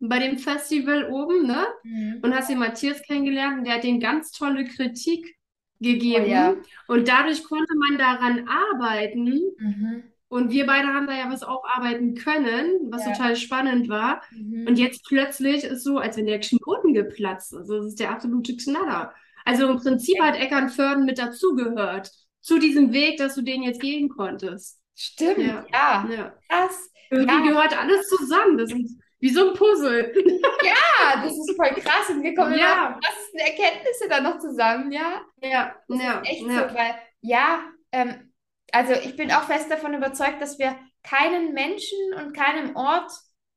bei 0.00 0.18
dem 0.20 0.38
Festival 0.38 1.08
oben, 1.10 1.46
ne? 1.46 1.66
Hm. 1.82 2.20
Und 2.22 2.34
hast 2.34 2.50
den 2.50 2.58
Matthias 2.58 3.02
kennengelernt 3.02 3.58
und 3.58 3.64
der 3.66 3.74
hat 3.74 3.84
den 3.84 4.00
ganz 4.00 4.30
tolle 4.32 4.64
Kritik 4.64 5.36
gegeben. 5.80 6.24
Oh 6.26 6.28
ja. 6.28 6.54
Und 6.88 7.08
dadurch 7.08 7.44
konnte 7.44 7.74
man 7.76 7.98
daran 7.98 8.48
arbeiten. 8.48 9.42
Mhm. 9.58 10.02
Und 10.30 10.50
wir 10.50 10.66
beide 10.66 10.88
haben 10.88 11.06
da 11.06 11.14
ja 11.16 11.30
was 11.30 11.42
aufarbeiten 11.42 12.14
können, 12.14 12.90
was 12.90 13.04
Ja. 13.06 13.12
total 13.12 13.36
spannend 13.36 13.88
war. 13.88 14.22
Mhm. 14.30 14.66
Und 14.66 14.78
jetzt 14.78 15.04
plötzlich 15.06 15.64
ist 15.64 15.84
so, 15.84 15.98
als 15.98 16.16
wenn 16.16 16.26
der 16.26 16.40
Knoten 16.40 16.92
geplatzt 16.94 17.52
ist. 17.52 17.58
Also 17.60 17.76
das 17.78 17.86
ist 17.86 18.00
der 18.00 18.10
absolute 18.10 18.56
Knaller. 18.56 19.14
Also 19.44 19.68
im 19.70 19.78
Prinzip 19.78 20.20
hat 20.20 20.36
Eckernförden 20.36 21.04
mit 21.06 21.18
dazugehört. 21.18 22.10
Zu 22.40 22.58
diesem 22.58 22.92
Weg, 22.92 23.16
dass 23.18 23.34
du 23.36 23.42
den 23.42 23.62
jetzt 23.62 23.80
gehen 23.80 24.08
konntest. 24.10 24.80
Stimmt, 24.94 25.38
Ja. 25.38 25.64
ja. 25.72 26.08
Ja. 26.10 26.34
Krass. 26.48 26.90
Irgendwie 27.10 27.48
gehört 27.48 27.78
alles 27.78 28.08
zusammen. 28.08 28.58
Das 28.58 28.70
ist 28.72 28.98
wie 29.20 29.30
so 29.30 29.48
ein 29.50 29.54
Puzzle. 29.54 30.12
Ja, 30.60 31.22
das 31.22 31.32
ist 31.38 31.54
voll 31.56 31.70
krass 31.80 32.10
und 32.10 32.22
wir 32.22 32.34
kommen 32.34 32.52
immer 32.54 32.60
Ja. 32.60 32.88
die 32.88 33.06
krassesten 33.06 33.38
Erkenntnisse 33.40 34.08
dann 34.08 34.24
noch 34.24 34.38
zusammen, 34.38 34.90
ja. 34.92 35.22
Ja, 35.42 35.74
Das 35.88 35.98
ja, 36.02 36.20
ist 36.20 36.28
echt 36.28 36.42
ja. 36.46 36.68
so, 36.68 36.74
weil, 36.74 36.94
ja, 37.20 37.60
ähm, 37.92 38.32
also 38.72 38.92
ich 38.94 39.16
bin 39.16 39.30
auch 39.32 39.44
fest 39.44 39.70
davon 39.70 39.94
überzeugt, 39.94 40.42
dass 40.42 40.58
wir 40.58 40.76
keinen 41.02 41.54
Menschen 41.54 41.98
und 42.16 42.34
keinem 42.34 42.74
Ort 42.76 43.12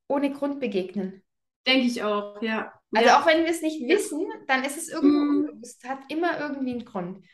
ohne 0.07 0.31
Grund 0.31 0.59
begegnen. 0.59 1.23
Denke 1.67 1.87
ich 1.87 2.03
auch, 2.03 2.41
ja. 2.41 2.71
Also 2.93 3.07
ja. 3.07 3.19
auch 3.21 3.25
wenn 3.25 3.43
wir 3.45 3.51
es 3.51 3.61
nicht 3.61 3.87
wissen, 3.87 4.27
dann 4.47 4.63
ist 4.63 4.77
es 4.77 4.89
irgendwo 4.89 5.19
Mhm. 5.19 5.39
unbewusst, 5.47 5.83
hat 5.87 5.99
immer 6.09 6.39
irgendwie 6.39 6.71
einen 6.71 6.85
Grund. 6.85 7.25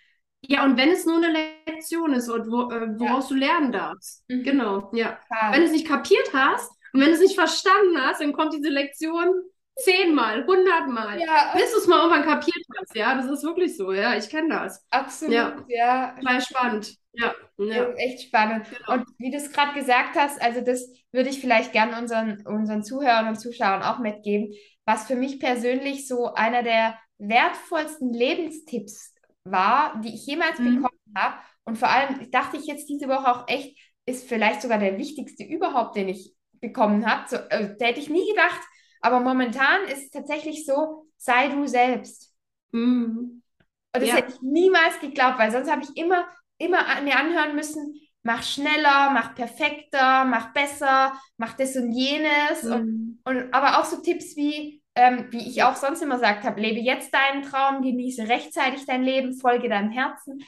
Ja, 0.41 0.63
und 0.63 0.77
wenn 0.77 0.89
es 0.91 1.05
nur 1.05 1.17
eine 1.17 1.31
Lektion 1.65 2.13
ist 2.13 2.29
und 2.29 2.49
wo, 2.51 2.71
äh, 2.71 2.87
woraus 2.99 3.27
du 3.27 3.35
lernen 3.35 3.71
darfst. 3.71 4.23
Mhm. 4.29 4.43
Genau, 4.43 4.91
ja. 4.93 5.17
Total. 5.29 5.51
Wenn 5.53 5.59
du 5.61 5.65
es 5.65 5.71
nicht 5.71 5.87
kapiert 5.87 6.31
hast 6.33 6.71
und 6.93 7.02
wenn 7.02 7.08
du 7.10 7.13
es 7.15 7.21
nicht 7.21 7.36
verstanden 7.36 7.97
hast, 8.02 8.21
dann 8.21 8.34
kommt 8.34 8.54
diese 8.54 8.69
Lektion 8.69 9.28
zehnmal, 9.76 10.45
hundertmal. 10.45 11.19
Ja, 11.19 11.54
Bis 11.56 11.71
du 11.71 11.78
es 11.80 11.88
mal 11.88 12.00
irgendwann 12.00 12.23
kapiert 12.23 12.65
hast, 12.80 12.95
ja, 12.95 13.15
das 13.15 13.26
ist 13.28 13.43
wirklich 13.43 13.78
so, 13.78 13.91
ja, 13.91 14.15
ich 14.17 14.30
kenne 14.30 14.50
das. 14.50 14.84
absolut, 14.89 15.34
Ja. 15.34 15.65
ja. 15.67 16.15
Total 16.19 16.41
spannend. 16.41 16.95
Ja, 17.13 17.34
Ja, 17.58 17.89
echt 17.93 18.28
spannend. 18.28 18.67
Genau. 18.69 18.93
Und 18.93 19.06
wie 19.17 19.32
du 19.32 19.38
es 19.38 19.52
gerade 19.52 19.73
gesagt 19.73 20.15
hast, 20.15 20.41
also 20.41 20.62
das 20.62 20.88
würde 21.12 21.30
ich 21.30 21.39
vielleicht 21.41 21.73
gern 21.73 21.93
unseren, 21.93 22.45
unseren 22.45 22.84
Zuhörern 22.84 23.28
und 23.28 23.36
Zuschauern 23.39 23.82
auch 23.84 24.00
mitgeben, 24.00 24.54
was 24.86 25.06
für 25.08 25.15
mich 25.15 25.39
persönlich 25.39 26.08
so 26.08 26.34
einer 26.34 26.63
der 26.63 26.97
wertvollsten 27.17 28.13
Lebenstipps 28.13 29.13
war, 29.43 30.00
die 30.04 30.13
ich 30.13 30.26
jemals 30.26 30.60
Mhm. 30.60 30.76
bekommen 30.82 31.00
habe. 31.15 31.36
Und 31.65 31.78
vor 31.78 31.89
allem 31.89 32.30
dachte 32.32 32.58
ich 32.58 32.65
jetzt 32.67 32.88
diese 32.89 33.08
Woche 33.08 33.28
auch 33.36 33.47
echt, 33.47 33.78
ist 34.06 34.28
vielleicht 34.30 34.62
sogar 34.62 34.78
der 34.80 34.97
wichtigste 34.97 35.43
überhaupt, 35.43 35.95
den 35.97 36.10
ich 36.10 36.34
bekommen 36.61 37.05
habe. 37.05 37.27
So, 37.29 37.35
äh, 37.37 37.75
da 37.77 37.85
hätte 37.85 37.99
ich 37.99 38.09
nie 38.09 38.27
gedacht, 38.29 38.61
aber 39.01 39.19
momentan 39.19 39.83
ist 39.85 40.03
es 40.05 40.09
tatsächlich 40.09 40.65
so, 40.65 41.07
sei 41.17 41.49
du 41.49 41.67
selbst. 41.67 42.33
Mhm. 42.71 43.41
Und 43.95 44.01
das 44.03 44.09
Ja. 44.09 44.15
hätte 44.17 44.33
ich 44.33 44.41
niemals 44.41 44.99
geglaubt, 44.99 45.39
weil 45.39 45.51
sonst 45.51 45.71
habe 45.71 45.83
ich 45.83 45.95
immer, 45.97 46.27
immer 46.57 46.79
mir 47.01 47.17
anhören 47.17 47.55
müssen, 47.55 47.99
mach 48.23 48.43
schneller, 48.43 49.09
mach 49.11 49.35
perfekter, 49.35 50.25
mach 50.25 50.53
besser, 50.53 51.13
mach 51.37 51.53
das 51.53 51.75
und 51.75 51.91
jenes. 51.91 52.63
Und, 52.63 52.85
Mhm. 52.85 53.19
und 53.25 53.53
aber 53.53 53.79
auch 53.79 53.85
so 53.85 54.01
Tipps 54.01 54.35
wie, 54.35 54.81
ähm, 54.95 55.27
wie 55.31 55.47
ich 55.49 55.63
auch 55.63 55.75
sonst 55.75 56.01
immer 56.01 56.15
gesagt 56.15 56.43
habe, 56.43 56.59
lebe 56.61 56.79
jetzt 56.79 57.13
deinen 57.13 57.43
Traum, 57.43 57.81
genieße 57.81 58.27
rechtzeitig 58.27 58.85
dein 58.85 59.03
Leben, 59.03 59.37
folge 59.39 59.69
deinem 59.69 59.91
Herzen. 59.91 60.43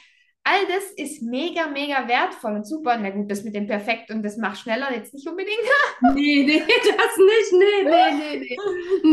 All 0.50 0.66
das 0.68 0.90
ist 0.96 1.22
mega, 1.22 1.68
mega 1.68 2.08
wertvoll 2.08 2.54
und 2.56 2.66
super. 2.66 2.96
Na 2.98 3.10
gut, 3.10 3.30
das 3.30 3.44
mit 3.44 3.54
dem 3.54 3.66
Perfekt 3.66 4.10
und 4.10 4.22
das 4.22 4.36
mach 4.36 4.56
schneller 4.56 4.92
jetzt 4.94 5.14
nicht 5.14 5.28
unbedingt. 5.28 5.58
Nee, 6.02 6.42
nee, 6.44 6.60
das 6.66 7.16
nicht. 7.18 7.52
Nee, 7.52 7.84
nee, 7.84 8.12
nee, 8.12 8.38
nee. 8.40 8.62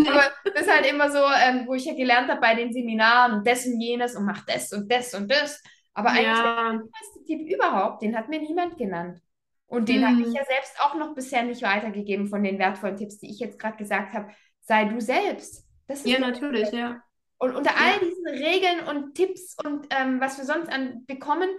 Aber 0.06 0.32
das 0.54 0.62
ist 0.64 0.72
halt 0.74 0.86
immer 0.86 1.12
so, 1.12 1.20
ähm, 1.20 1.68
wo 1.68 1.74
ich 1.74 1.86
ja 1.86 1.94
gelernt 1.94 2.30
habe 2.30 2.40
bei 2.42 2.56
den 2.56 2.72
Seminaren, 2.74 3.44
das 3.44 3.66
und 3.66 3.80
jenes 3.82 4.16
und 4.16 4.26
mach 4.26 4.46
das 4.46 4.72
und 4.74 4.92
das 4.92 5.14
und 5.14 5.30
das. 5.32 5.62
Aber 5.94 6.12
eigentlich 6.12 6.42
Ja, 6.42 6.72
der 6.82 6.90
beste 7.00 7.26
Tipp 7.26 7.48
überhaupt, 7.54 8.02
den 8.02 8.16
hat 8.18 8.30
mir 8.30 8.40
niemand 8.40 8.78
genannt. 8.78 9.20
Und 9.68 9.90
den 9.90 10.06
habe 10.08 10.16
Mhm. 10.16 10.24
ich 10.24 10.34
ja 10.34 10.44
selbst 10.46 10.80
auch 10.80 10.96
noch 10.96 11.14
bisher 11.14 11.44
nicht 11.44 11.62
weitergegeben 11.62 12.28
von 12.28 12.44
den 12.44 12.58
wertvollen 12.60 12.96
Tipps, 12.98 13.18
die 13.20 13.30
ich 13.30 13.40
jetzt 13.40 13.60
gerade 13.60 13.78
gesagt 13.78 14.14
habe. 14.14 14.32
Sei 14.62 14.86
du 14.86 15.02
selbst. 15.02 15.66
Das 15.88 16.06
ist 16.06 16.06
ja, 16.08 16.20
natürlich, 16.20 16.72
ja. 16.72 17.02
Und 17.40 17.56
unter 17.56 17.72
all 17.78 17.94
Ja. 17.94 18.00
diesen 18.00 18.28
Regeln 18.28 18.88
und 18.88 19.14
Tipps 19.16 19.56
und 19.64 19.88
ähm, 19.92 20.20
was 20.20 20.38
wir 20.38 20.46
sonst 20.46 20.70
an 20.70 21.06
bekommen, 21.06 21.50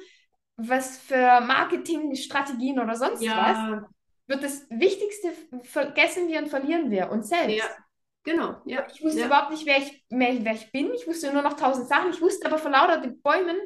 was 0.56 0.98
für 0.98 1.40
Marketingstrategien 1.40 2.80
oder 2.80 2.96
sonst 2.96 3.20
was, 3.20 3.24
Ja, 3.24 3.88
wird 4.26 4.42
das 4.42 4.66
Wichtigste 4.70 5.32
vergessen 5.62 6.28
wir 6.28 6.38
und 6.40 6.48
verlieren 6.48 6.90
wir 6.90 7.10
uns 7.10 7.28
selbst. 7.28 7.58
Ja. 7.58 7.64
genau, 8.24 8.56
ja. 8.66 8.86
Ich 8.92 9.02
wusste 9.02 9.20
ja. 9.20 9.26
überhaupt 9.26 9.50
nicht, 9.52 9.66
wer 9.66 9.78
ich, 9.78 10.04
mehr, 10.10 10.34
wer 10.40 10.52
ich 10.54 10.70
bin. 10.72 10.92
Ich 10.94 11.06
wusste 11.06 11.32
nur 11.32 11.42
noch 11.42 11.54
tausend 11.54 11.88
Sachen. 11.88 12.10
Ich 12.10 12.20
wusste 12.20 12.46
aber 12.46 12.58
vor 12.58 12.70
lauter 12.72 12.98
den 13.00 13.22
Bäumen, 13.22 13.56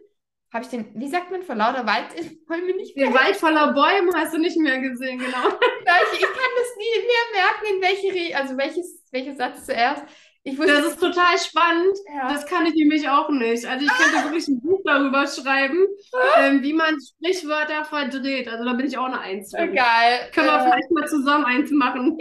habe 0.53 0.65
ich 0.65 0.71
den, 0.71 0.93
wie 1.01 1.09
sagt 1.09 1.31
man, 1.31 1.43
vor 1.43 1.55
lauter 1.55 1.87
Waldbäumen 1.87 2.77
nicht 2.77 2.95
mehr. 2.95 3.07
Den 3.07 3.15
Wald 3.15 3.37
voller 3.37 3.73
Bäume 3.73 4.13
hast 4.15 4.35
du 4.35 4.39
nicht 4.39 4.59
mehr 4.59 4.79
gesehen, 4.81 5.19
genau. 5.19 5.49
Ich, 6.13 6.19
ich 6.19 6.27
kann 6.27 6.53
das 6.59 6.77
nie 6.77 7.01
mehr 7.07 7.43
merken, 7.43 7.75
in 7.75 7.83
welche, 7.83 8.37
also 8.37 8.57
welches, 8.57 9.03
welcher 9.11 9.35
Satz 9.35 9.65
zuerst. 9.67 10.05
Das 10.45 10.85
ist 10.87 10.99
total 11.01 11.39
spannend. 11.39 11.97
ja. 12.13 12.29
Das 12.29 12.45
kann 12.47 12.67
ich 12.67 12.75
nämlich 12.75 13.09
auch 13.09 13.29
nicht. 13.31 13.65
Also 13.65 13.85
ich 13.87 13.93
könnte 13.93 14.25
wirklich 14.25 14.49
ein 14.49 14.61
Buch 14.61 14.81
darüber 14.85 15.25
schreiben, 15.29 15.87
ähm, 16.39 16.63
wie 16.63 16.73
man 16.73 16.97
Sprichwörter 17.01 17.85
verdreht. 17.85 18.49
Also 18.49 18.65
da 18.65 18.73
bin 18.73 18.87
ich 18.87 18.99
auch 18.99 19.05
eine 19.07 19.21
Eins. 19.21 19.53
geil. 19.53 20.31
Können 20.35 20.49
wir 20.49 20.59
Äh, 20.59 20.63
vielleicht 20.65 20.91
mal 20.91 21.07
zusammen 21.07 21.45
eins 21.45 21.71
machen? 21.71 22.19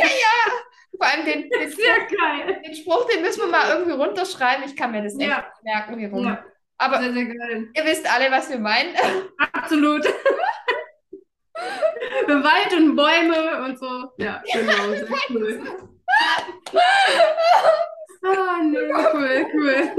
vor 0.96 1.08
allem 1.08 1.26
den, 1.26 1.50
den, 1.50 1.70
Sehr 1.72 1.96
geil. 1.98 2.62
den 2.64 2.76
Spruch, 2.76 3.08
den 3.08 3.24
müssen 3.24 3.42
wir 3.42 3.48
mal 3.48 3.70
irgendwie 3.70 3.94
runterschreiben. 3.94 4.66
Ich 4.66 4.76
kann 4.76 4.92
mir 4.92 5.02
das 5.02 5.14
echt 5.18 5.28
Ja. 5.28 5.38
nicht 5.38 5.64
merken, 5.64 5.98
wie 5.98 6.06
rum. 6.06 6.26
Ja, 6.26 6.44
Aber 6.78 7.00
sehr, 7.02 7.14
sehr 7.14 7.26
geil. 7.26 7.70
ihr 7.76 7.86
wisst 7.86 8.08
alle, 8.14 8.30
was 8.30 8.50
wir 8.52 8.60
meinen. 8.60 8.94
Absolut. 9.54 10.06
Wald 12.28 12.74
und 12.78 12.96
Bäume 12.96 13.64
und 13.66 13.80
so. 13.80 14.12
Ja, 14.18 14.44
genau. 14.54 14.92
Sehr 14.94 15.08
cool. 15.32 15.64
Ah, 18.24 18.62
nee, 18.64 18.94
cool, 19.14 19.46
cool. 19.54 19.96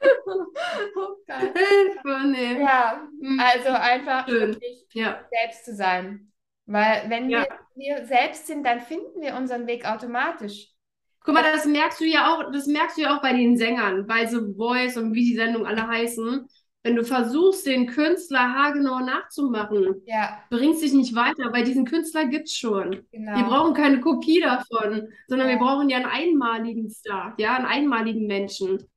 Oh, 0.96 1.16
geil. 1.26 1.54
Hilfe, 1.54 2.26
nee. 2.26 2.54
Ja, 2.54 3.08
Hm, 3.20 3.50
also 3.50 3.68
einfach 3.70 4.28
Schön. 4.28 4.52
wirklich 4.52 4.86
Ja, 4.92 5.30
selbst 5.30 5.64
zu 5.64 5.74
sein. 5.74 6.32
Weil 6.66 7.08
wenn 7.10 7.28
Ja. 7.28 7.44
wir, 7.44 7.46
wir 7.74 8.06
selbst 8.06 8.46
sind, 8.46 8.64
dann 8.64 8.80
finden 8.80 9.20
wir 9.20 9.36
unseren 9.36 9.66
Weg 9.66 9.84
automatisch. 9.86 10.74
guck 11.20 11.34
mal, 11.34 11.42
das 11.42 11.64
merkst 11.66 12.00
du 12.00 12.04
ja 12.04 12.32
auch, 12.34 12.50
das 12.52 12.66
merkst 12.66 12.96
du 12.96 13.02
ja 13.02 13.16
auch 13.16 13.22
bei 13.22 13.32
den 13.32 13.56
Sängern, 13.56 14.06
bei 14.06 14.26
The 14.26 14.38
Voice 14.56 14.96
und 14.96 15.12
wie 15.14 15.24
die 15.30 15.36
Sendungen 15.36 15.66
alle 15.66 15.86
heißen. 15.86 16.48
Wenn 16.86 16.94
du 16.94 17.02
versuchst, 17.04 17.66
den 17.66 17.88
Künstler 17.88 18.38
haargenau 18.54 19.00
nachzumachen, 19.00 20.02
Ja, 20.06 20.38
bringst 20.50 20.82
dich 20.84 20.92
nicht 20.92 21.16
weiter, 21.16 21.52
weil 21.52 21.64
diesen 21.64 21.84
Künstler 21.84 22.26
gibt's 22.26 22.54
schon. 22.54 23.04
genau. 23.10 23.36
Wir 23.36 23.42
brauchen 23.44 23.74
keine 23.74 23.98
Kopie 24.00 24.40
davon, 24.40 25.08
sondern 25.26 25.48
Ja. 25.48 25.54
wir 25.54 25.58
brauchen 25.58 25.88
ja 25.88 25.96
einen 25.96 26.06
einmaligen 26.06 26.88
Star, 26.88 27.34
ja, 27.38 27.56
einen 27.56 27.66
einmaligen 27.66 28.28
Menschen, 28.28 28.88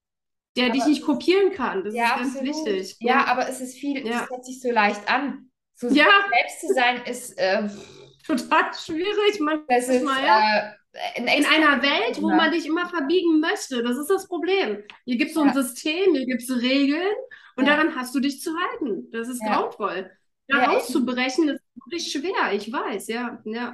der 0.55 0.69
dich 0.69 0.81
Aber- 0.81 0.89
nicht 0.91 1.03
kopieren 1.03 1.51
kann. 1.51 1.83
Das 1.83 1.95
ja, 1.95 2.05
ist 2.05 2.15
ganz 2.15 2.37
absolut. 2.37 2.67
wichtig. 2.67 2.95
Ja, 2.99 3.25
aber 3.25 3.49
es 3.49 3.59
ist 3.59 3.75
viel, 3.79 4.05
Ja. 4.05 4.21
es 4.23 4.29
hört 4.29 4.45
sich 4.45 4.61
so 4.61 4.69
leicht 4.71 5.09
an. 5.11 5.49
So 5.73 5.87
Ja, 5.87 6.05
selbst 6.31 6.61
zu 6.61 6.73
sein 6.75 7.01
ist, 7.09 7.39
äh, 7.39 7.67
total 8.27 8.65
schwierig 8.79 9.39
das 9.67 9.89
ist 9.89 10.03
manchmal. 10.03 10.75
Äh, 10.93 11.19
In 11.21 11.27
extra 11.27 11.55
einer 11.55 11.81
Welt, 11.81 12.21
wo 12.21 12.29
Ja. 12.29 12.35
man 12.35 12.51
dich 12.51 12.65
immer 12.67 12.87
verbiegen 12.89 13.39
möchte. 13.39 13.81
Das 13.83 13.95
ist 13.97 14.09
das 14.09 14.27
Problem. 14.27 14.83
Hier 15.05 15.17
gibt 15.17 15.29
es 15.29 15.35
so 15.35 15.41
ein. 15.41 15.53
System, 15.53 16.13
hier 16.13 16.25
gibt 16.25 16.41
es 16.43 16.61
Regeln 16.61 17.15
und 17.59 17.65
Ja. 17.67 17.75
daran 17.75 17.95
hast 17.95 18.13
du 18.15 18.19
dich 18.19 18.41
zu 18.41 18.51
halten. 18.57 19.09
Das 19.11 19.27
ist 19.27 19.41
Ja. 19.43 19.55
grauenvoll. 19.57 20.09
Da 20.47 20.57
Ja, 20.57 20.63
eben. 20.63 20.71
auszubrechen 20.73 21.49
ist 21.49 21.61
wirklich 21.75 22.11
schwer, 22.11 22.53
ich 22.53 22.71
weiß, 22.71 23.07
ja. 23.07 23.39
ja. 23.45 23.73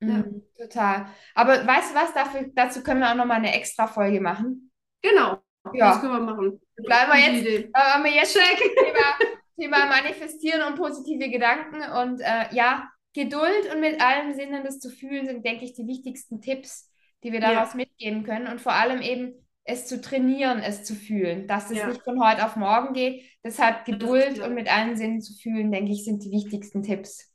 Mhm, 0.00 0.42
total. 0.56 1.06
Aber 1.34 1.66
weißt 1.66 1.90
du 1.92 1.94
was, 1.94 2.12
dafür, 2.14 2.50
dazu 2.54 2.82
können 2.82 3.00
wir 3.00 3.10
auch 3.10 3.14
nochmal 3.16 3.38
eine 3.38 3.54
extra 3.54 3.86
Folge 3.86 4.20
machen. 4.20 4.70
Genau, 5.02 5.42
Ja. 5.74 5.90
das 5.92 6.00
können 6.00 6.12
wir 6.12 6.20
machen. 6.20 6.60
Bleiben 6.76 7.12
wir 7.12 7.18
jetzt, 7.20 7.74
haben 7.74 8.04
wir 8.04 8.12
jetzt 8.12 8.32
Thema, 8.34 9.18
Thema 9.58 9.86
Manifestieren 9.86 10.62
und 10.62 10.76
positive 10.76 11.28
Gedanken. 11.30 11.82
Und 11.82 12.20
äh, 12.20 12.46
ja, 12.54 12.88
Geduld 13.14 13.74
und 13.74 13.80
mit 13.80 14.00
allen 14.00 14.34
Sinnen 14.34 14.64
das 14.64 14.78
zu 14.78 14.88
fühlen, 14.90 15.26
sind, 15.26 15.44
denke 15.44 15.64
ich, 15.64 15.74
die 15.74 15.86
wichtigsten 15.86 16.40
Tipps, 16.40 16.90
die 17.22 17.32
wir 17.32 17.40
Ja. 17.40 17.52
daraus 17.54 17.74
mitgeben 17.74 18.24
können. 18.24 18.46
Und 18.46 18.60
vor 18.60 18.72
allem 18.72 19.02
eben 19.02 19.34
es 19.70 19.86
zu 19.86 20.00
trainieren, 20.00 20.58
es 20.58 20.84
zu 20.84 20.94
fühlen, 20.94 21.46
dass 21.46 21.70
es 21.70 21.78
Ja. 21.78 21.88
nicht 21.88 22.02
von 22.02 22.22
heute 22.22 22.44
auf 22.44 22.56
morgen 22.56 22.92
geht. 22.94 23.24
Deshalb 23.44 23.84
Geduld 23.84 24.40
und 24.40 24.54
mit 24.54 24.72
allen 24.72 24.96
Sinnen 24.96 25.20
zu 25.22 25.32
fühlen, 25.34 25.70
denke 25.72 25.92
ich, 25.92 26.04
sind 26.04 26.24
die 26.24 26.30
wichtigsten 26.30 26.82
Tipps. 26.82 27.26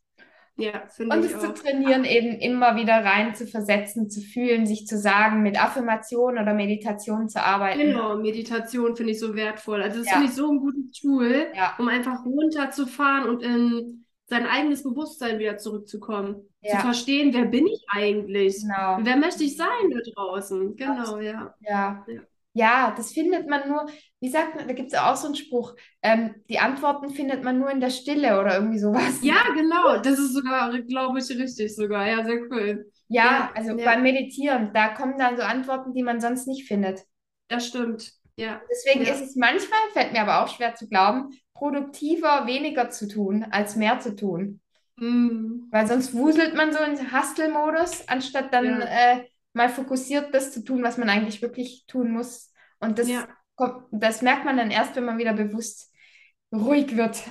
Ja, 0.58 0.88
finde 0.88 1.18
Und 1.18 1.26
ich 1.26 1.32
es 1.34 1.40
zu 1.40 1.50
auch. 1.50 1.54
trainieren, 1.54 2.06
eben 2.06 2.40
immer 2.40 2.76
wieder 2.78 3.04
rein 3.04 3.36
zu 3.36 3.46
versetzen, 3.46 4.10
zu 4.10 4.22
fühlen, 4.22 4.66
sich 4.66 4.88
zu 4.88 4.98
sagen, 4.98 5.42
mit 5.42 5.62
Affirmation 5.62 6.38
oder 6.38 6.54
Meditation 6.54 7.28
zu 7.28 7.42
arbeiten. 7.44 7.80
Genau, 7.82 8.18
Meditation 8.18 8.96
finde 8.96 9.12
ich 9.12 9.20
so 9.20 9.36
wertvoll. 9.36 9.82
Also 9.82 10.00
das 10.00 10.08
Ja. 10.08 10.14
finde 10.14 10.28
ich 10.28 10.34
so 10.34 10.50
ein 10.50 10.60
gutes 10.60 10.92
Tool, 11.02 11.48
um 11.78 11.88
einfach 11.90 12.24
runterzufahren 12.26 13.28
und 13.30 13.44
in 13.44 14.06
sein 14.28 14.46
eigenes 14.46 14.84
Bewusstsein 14.84 15.40
wieder 15.40 15.58
zurückzukommen. 15.58 16.48
Zu 16.66 16.78
Ja. 16.78 16.80
verstehen, 16.80 17.34
wer 17.34 17.46
bin 17.46 17.68
ich 17.68 17.84
eigentlich? 17.88 18.62
Genau. 18.62 18.98
Wer 19.02 19.18
möchte 19.18 19.44
ich 19.44 19.56
sein 19.56 19.90
da 19.92 20.00
draußen? 20.14 20.76
Genau, 20.76 21.20
ja. 21.20 21.54
Ja. 21.62 22.06
Ja. 22.08 22.22
Ja, 22.58 22.94
das 22.96 23.12
findet 23.12 23.50
man 23.50 23.68
nur, 23.68 23.86
wie 24.22 24.30
sagt 24.30 24.56
man, 24.56 24.66
da 24.66 24.74
gibt 24.74 24.94
es 24.94 24.98
auch 24.98 25.18
so 25.18 25.26
einen 25.28 25.36
Spruch, 25.36 25.76
ähm, 26.02 26.36
die 26.50 26.58
Antworten 26.58 27.10
findet 27.10 27.44
man 27.44 27.60
nur 27.60 27.70
in 27.70 27.82
der 27.82 27.90
Stille 27.90 28.40
oder 28.40 28.56
irgendwie 28.56 28.80
sowas. 28.80 29.20
Ja, 29.22 29.44
genau. 29.54 29.98
Das 29.98 30.18
ist 30.18 30.34
sogar, 30.34 30.72
glaube 30.84 31.20
ich, 31.20 31.30
richtig 31.30 31.76
sogar. 31.76 32.08
Ja, 32.08 32.24
sehr 32.24 32.42
cool. 32.50 32.90
Ja, 33.10 33.26
Ja, 33.26 33.52
also 33.56 33.78
ja. 33.78 33.84
beim 33.84 34.04
Meditieren, 34.04 34.72
da 34.74 34.88
kommen 34.88 35.18
dann 35.18 35.36
so 35.36 35.44
Antworten, 35.44 35.94
die 35.94 36.02
man 36.02 36.22
sonst 36.22 36.48
nicht 36.48 36.66
findet. 36.66 37.02
Das 37.50 37.68
stimmt. 37.68 38.14
Ja. 38.38 38.62
Deswegen 38.72 39.04
Ja. 39.06 39.14
ist 39.14 39.22
es 39.22 39.36
manchmal, 39.36 39.80
fällt 39.92 40.14
mir 40.14 40.22
aber 40.22 40.42
auch 40.44 40.48
schwer 40.48 40.76
zu 40.76 40.88
glauben, 40.88 41.32
produktiver 41.54 42.48
weniger 42.48 42.90
zu 42.90 43.08
tun, 43.10 43.46
als 43.52 43.76
mehr 43.76 44.00
zu 44.00 44.16
tun. 44.16 44.62
Mm. 44.98 45.68
Weil 45.72 45.88
sonst 45.88 46.14
wuselt 46.14 46.56
man 46.56 46.72
so 46.72 46.80
in 46.80 47.12
Hustle-Modus, 47.12 48.08
anstatt 48.08 48.54
dann 48.54 48.66
Ja. 48.66 48.80
äh, 48.82 49.26
mal 49.54 49.70
fokussiert 49.70 50.34
das 50.34 50.52
zu 50.52 50.64
tun, 50.64 50.84
was 50.84 50.98
man 50.98 51.10
eigentlich 51.10 51.42
wirklich 51.42 51.86
tun 51.88 52.12
muss. 52.12 52.52
Und 52.80 53.00
das 53.00 53.08
Ja. 53.10 53.28
kommt, 53.56 53.86
das 53.92 54.22
merkt 54.22 54.46
man 54.46 54.58
dann 54.58 54.72
erst, 54.72 54.96
wenn 54.96 55.06
man 55.06 55.18
wieder 55.18 55.34
bewusst 55.34 55.92
ruhig 56.54 56.96
wird. 56.96 57.24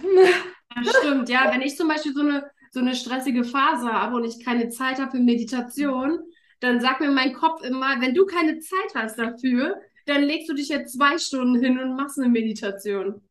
Das 0.76 0.96
stimmt, 0.96 1.28
ja. 1.28 1.50
Wenn 1.52 1.62
ich 1.62 1.76
zum 1.76 1.88
Beispiel 1.88 2.12
so 2.12 2.20
eine, 2.22 2.50
so 2.72 2.80
eine 2.80 2.94
stressige 2.94 3.44
Phase 3.44 3.86
habe 3.92 4.16
und 4.16 4.24
ich 4.24 4.44
keine 4.44 4.68
Zeit 4.70 4.98
habe 4.98 5.12
für 5.12 5.22
Meditation, 5.22 6.18
dann 6.60 6.80
sagt 6.80 7.00
mir 7.00 7.10
mein 7.10 7.32
Kopf 7.32 7.62
immer, 7.62 8.00
wenn 8.00 8.14
du 8.14 8.26
keine 8.26 8.58
Zeit 8.58 8.94
hast 8.94 9.18
dafür, 9.18 9.76
dann 10.06 10.22
legst 10.22 10.48
du 10.50 10.54
dich 10.54 10.68
jetzt 10.68 10.94
zwei 10.96 11.18
Stunden 11.18 11.62
hin 11.62 11.78
und 11.78 11.96
machst 11.96 12.18
eine 12.18 12.28
Meditation. 12.28 13.22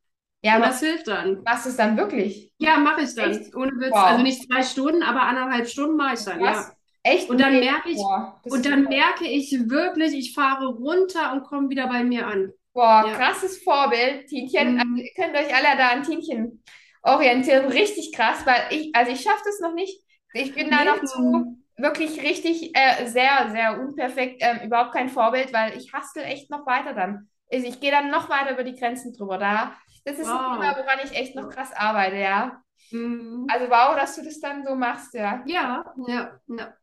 Ja, 0.44 0.58
Und 0.58 0.66
das 0.66 0.80
hilft 0.82 1.08
dann. 1.08 1.42
machst 1.44 1.66
du 1.66 1.70
es 1.70 1.78
dann 1.78 1.96
wirklich? 1.98 2.52
Ja, 2.58 2.78
mache 2.78 3.02
ich 3.02 3.16
dann. 3.16 3.32
Echt? 3.32 3.56
Ohne 3.56 3.72
Witz. 3.80 3.92
Wow. 3.92 4.06
Also 4.06 4.24
nicht 4.24 4.44
zwei 4.52 4.62
Stunden, 4.64 5.02
aber 5.04 5.22
anderthalb 5.24 5.68
Stunden 5.68 5.96
mache 5.96 6.16
ich 6.16 6.24
dann, 6.26 6.40
ja. 6.42 6.52
Was? 6.52 6.76
Echt? 7.04 7.30
Und 7.30 7.40
dann 7.42 7.54
Nee. 7.54 7.62
merke 7.62 7.90
ich- 7.90 7.98
Boah, 7.98 8.42
Und 8.46 8.66
dann 8.66 8.84
merke 8.84 9.26
ich 9.26 9.52
wirklich, 9.70 10.14
ich 10.14 10.34
fahre 10.34 10.68
runter 10.68 11.34
und 11.34 11.44
komme 11.44 11.70
wieder 11.70 11.88
bei 11.88 12.04
mir 12.04 12.28
an. 12.28 12.52
Boah, 12.74 13.06
Ja. 13.08 13.14
krasses 13.16 13.62
Vorbild, 13.64 14.28
Tinchen. 14.28 14.74
Mhm. 14.76 14.80
Also, 14.80 14.96
ihr 14.96 15.12
könnt 15.16 15.36
euch 15.36 15.54
alle 15.56 15.78
da 15.78 15.90
an 15.90 16.04
Tinchen 16.04 16.64
orientieren. 17.04 17.66
Richtig 17.66 18.12
krass, 18.14 18.46
weil 18.46 18.62
ich, 18.72 18.96
also 18.96 19.12
ich 19.12 19.22
schaffe 19.22 19.42
das 19.46 19.60
noch 19.60 19.74
nicht. 19.74 20.02
Ich 20.34 20.54
bin 20.56 20.70
da 20.70 20.84
noch 20.84 21.04
zu 21.04 21.58
wirklich 21.78 22.22
richtig 22.22 22.72
äh, 22.76 23.06
sehr, 23.08 23.50
sehr 23.52 23.80
unperfekt, 23.80 24.42
ähm, 24.44 24.60
überhaupt 24.66 24.94
kein 24.94 25.10
Vorbild, 25.10 25.54
weil 25.54 25.76
ich 25.78 25.92
hustle 25.94 26.24
echt 26.24 26.50
noch 26.50 26.66
weiter 26.66 26.94
dann. 26.94 27.30
Also 27.52 27.68
ich 27.68 27.80
gehe 27.80 27.92
dann 27.92 28.10
noch 28.10 28.30
weiter 28.30 28.52
über 28.52 28.64
die 28.64 28.76
Grenzen 28.76 29.14
drüber. 29.14 29.38
Da, 29.38 29.76
das 30.06 30.20
ist 30.20 30.28
ein 30.28 30.38
Wow. 30.38 30.54
Thema, 30.62 30.76
woran 30.78 31.00
ich 31.04 31.12
echt 31.18 31.36
noch 31.36 31.50
krass 31.50 31.72
arbeite, 31.74 32.18
ja. 32.18 32.62
Mhm. 32.92 33.48
Also 33.52 33.70
wow, 33.70 33.96
dass 33.96 34.16
du 34.16 34.24
das 34.24 34.40
dann 34.40 34.66
so 34.66 34.76
machst, 34.76 35.14
ja. 35.14 35.44
Ja, 35.46 35.94
ja, 36.08 36.40
ja. 36.48 36.74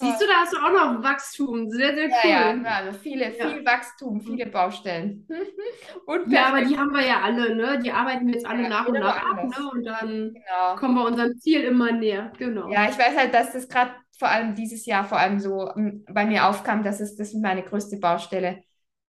Siehst 0.00 0.20
du, 0.20 0.26
da 0.26 0.32
hast 0.34 0.52
du 0.52 0.58
auch 0.58 0.70
noch 0.70 1.02
Wachstum. 1.02 1.68
Sehr, 1.70 1.92
sehr 1.94 2.06
cool. 2.06 2.30
ja, 2.30 2.54
ja, 2.54 2.62
also 2.76 2.96
viele, 2.98 3.36
Ja. 3.36 3.48
viel 3.48 3.66
Wachstum, 3.66 4.20
viele 4.20 4.46
Baustellen. 4.46 5.26
Und 6.06 6.30
Ja, 6.30 6.46
aber 6.46 6.64
die 6.64 6.78
haben 6.78 6.92
wir 6.92 7.04
ja 7.04 7.20
alle, 7.22 7.54
ne? 7.56 7.80
Die 7.82 7.90
arbeiten 7.90 8.26
wir 8.26 8.34
jetzt 8.34 8.46
alle 8.46 8.62
Ja, 8.62 8.68
nach 8.68 8.86
und 8.86 8.92
nach 9.00 9.16
ab, 9.16 9.44
ne? 9.44 9.70
Und 9.72 9.84
dann 9.84 10.34
genau. 10.34 10.76
kommen 10.76 10.94
wir 10.94 11.04
unserem 11.04 11.36
Ziel 11.40 11.62
immer 11.62 11.90
näher. 11.90 12.32
Genau. 12.38 12.70
Ja, 12.70 12.88
ich 12.88 12.96
weiß 12.96 13.16
halt, 13.16 13.34
dass 13.34 13.52
das 13.52 13.68
gerade 13.68 13.90
vor 14.18 14.28
allem 14.28 14.54
dieses 14.54 14.86
Jahr 14.86 15.04
vor 15.04 15.18
allem 15.18 15.40
so 15.40 15.68
ähm, 15.76 16.04
bei 16.08 16.26
mir 16.26 16.46
aufkam, 16.46 16.82
dass 16.84 17.00
es 17.00 17.16
das 17.16 17.28
ist 17.28 17.42
meine 17.42 17.62
größte 17.64 17.98
Baustelle. 17.98 18.62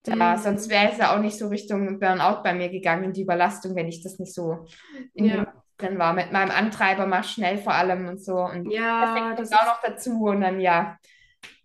Da, 0.07 0.37
Mhm. 0.37 0.41
sonst 0.41 0.69
wäre 0.69 0.91
es 0.91 0.97
ja 0.97 1.15
auch 1.15 1.19
nicht 1.21 1.37
so 1.37 1.47
Richtung 1.49 1.99
Burnout 1.99 2.41
bei 2.43 2.53
mir 2.53 2.69
gegangen, 2.69 3.13
die 3.13 3.23
Überlastung, 3.23 3.75
wenn 3.75 3.87
ich 3.87 4.03
das 4.03 4.19
nicht 4.19 4.33
so 4.33 4.65
in 5.13 5.25
Ja. 5.25 5.53
drin 5.77 5.99
war. 5.99 6.13
Mit 6.13 6.31
meinem 6.31 6.51
Antreiber 6.51 7.05
mach 7.07 7.23
schnell 7.25 7.57
vor 7.57 7.73
allem 7.73 8.07
und 8.07 8.23
so. 8.23 8.35
Und 8.37 8.65
das 8.65 8.73
Ja, 8.73 9.35
das 9.35 9.49
das 9.49 9.59
auch 9.59 9.65
noch 9.65 9.81
dazu 9.81 10.23
und 10.25 10.41
dann 10.41 10.59
ja. 10.59 10.97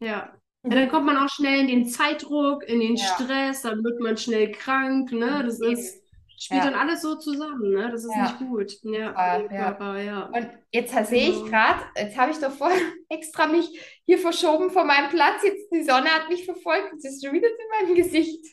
ja. 0.01 0.33
Ja, 0.65 0.71
dann 0.71 0.89
kommt 0.89 1.07
man 1.07 1.17
auch 1.17 1.29
schnell 1.29 1.61
in 1.61 1.67
den 1.69 1.87
Zeitdruck, 1.87 2.63
in 2.69 2.81
den 2.81 2.97
Ja. 2.97 3.05
Stress, 3.07 3.63
dann 3.63 3.83
wird 3.83 4.01
man 4.01 4.17
schnell 4.17 4.53
krank, 4.53 5.11
ne? 5.13 5.43
Das 5.45 5.61
Eben. 5.61 5.73
ist, 5.73 6.02
spielt 6.45 6.65
Ja. 6.65 6.71
dann 6.71 6.79
alles 6.81 7.03
so 7.03 7.15
zusammen, 7.17 7.71
ne? 7.71 7.91
Das 7.91 8.05
ist 8.05 8.15
Ja. 8.15 8.23
nicht 8.23 8.39
gut. 8.39 8.73
Ja, 8.83 9.39
den 9.39 9.51
ja. 9.53 9.65
Körper, 9.65 9.99
ja. 10.01 10.23
Und 10.27 10.49
jetzt 10.71 10.93
sehe 11.09 11.31
ich 11.31 11.37
Genau. 11.37 11.49
gerade, 11.51 11.81
jetzt 11.97 12.17
habe 12.19 12.33
ich 12.33 12.39
doch 12.39 12.51
vorher 12.53 12.79
extra 13.09 13.47
mich 13.47 14.01
hier 14.07 14.19
verschoben 14.19 14.71
von 14.71 14.87
meinem 14.87 15.09
Platz. 15.11 15.43
Jetzt 15.43 15.71
die 15.73 15.83
Sonne 15.85 16.09
hat 16.11 16.29
mich 16.29 16.45
verfolgt. 16.45 16.93
Jetzt 16.95 17.05
ist 17.05 17.25
schon 17.25 17.35
wieder 17.35 17.49
in 17.49 17.87
meinem 17.87 17.95
Gesicht. 17.97 18.45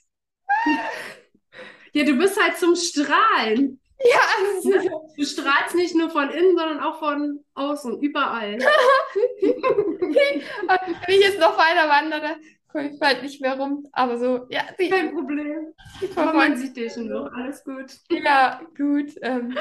Ja, 1.94 2.04
du 2.04 2.14
bist 2.18 2.42
halt 2.42 2.58
zum 2.58 2.76
Strahlen. 2.76 3.80
Ja, 4.02 4.20
also, 4.38 4.72
Du 5.18 5.26
strahlst 5.26 5.76
nicht 5.76 5.94
nur 5.94 6.10
von 6.10 6.30
innen, 6.30 6.56
sondern 6.58 6.80
auch 6.80 7.00
von 7.00 7.44
außen, 7.54 8.00
überall. 8.02 8.58
wenn 9.42 10.42
ich 11.08 11.20
jetzt 11.22 11.40
noch 11.40 11.58
weiter 11.58 11.90
wandere, 11.90 12.38
komme 12.72 12.92
ich 12.92 13.00
bald 13.00 13.22
nicht 13.24 13.42
mehr 13.42 13.58
rum. 13.58 13.88
Aber 13.92 14.18
so, 14.18 14.48
ja, 14.50 14.64
die, 14.80 14.90
Kein 14.90 15.14
Problem. 15.14 15.74
die 16.02 16.10
Aber 16.16 16.34
man 16.34 16.58
sieht 16.58 16.76
dich 16.76 16.94
schon 16.94 17.08
noch. 17.08 17.32
Alles 17.34 17.64
gut. 17.64 17.92
Ja, 18.12 18.62
gut. 18.78 19.12
Ähm. 19.22 19.56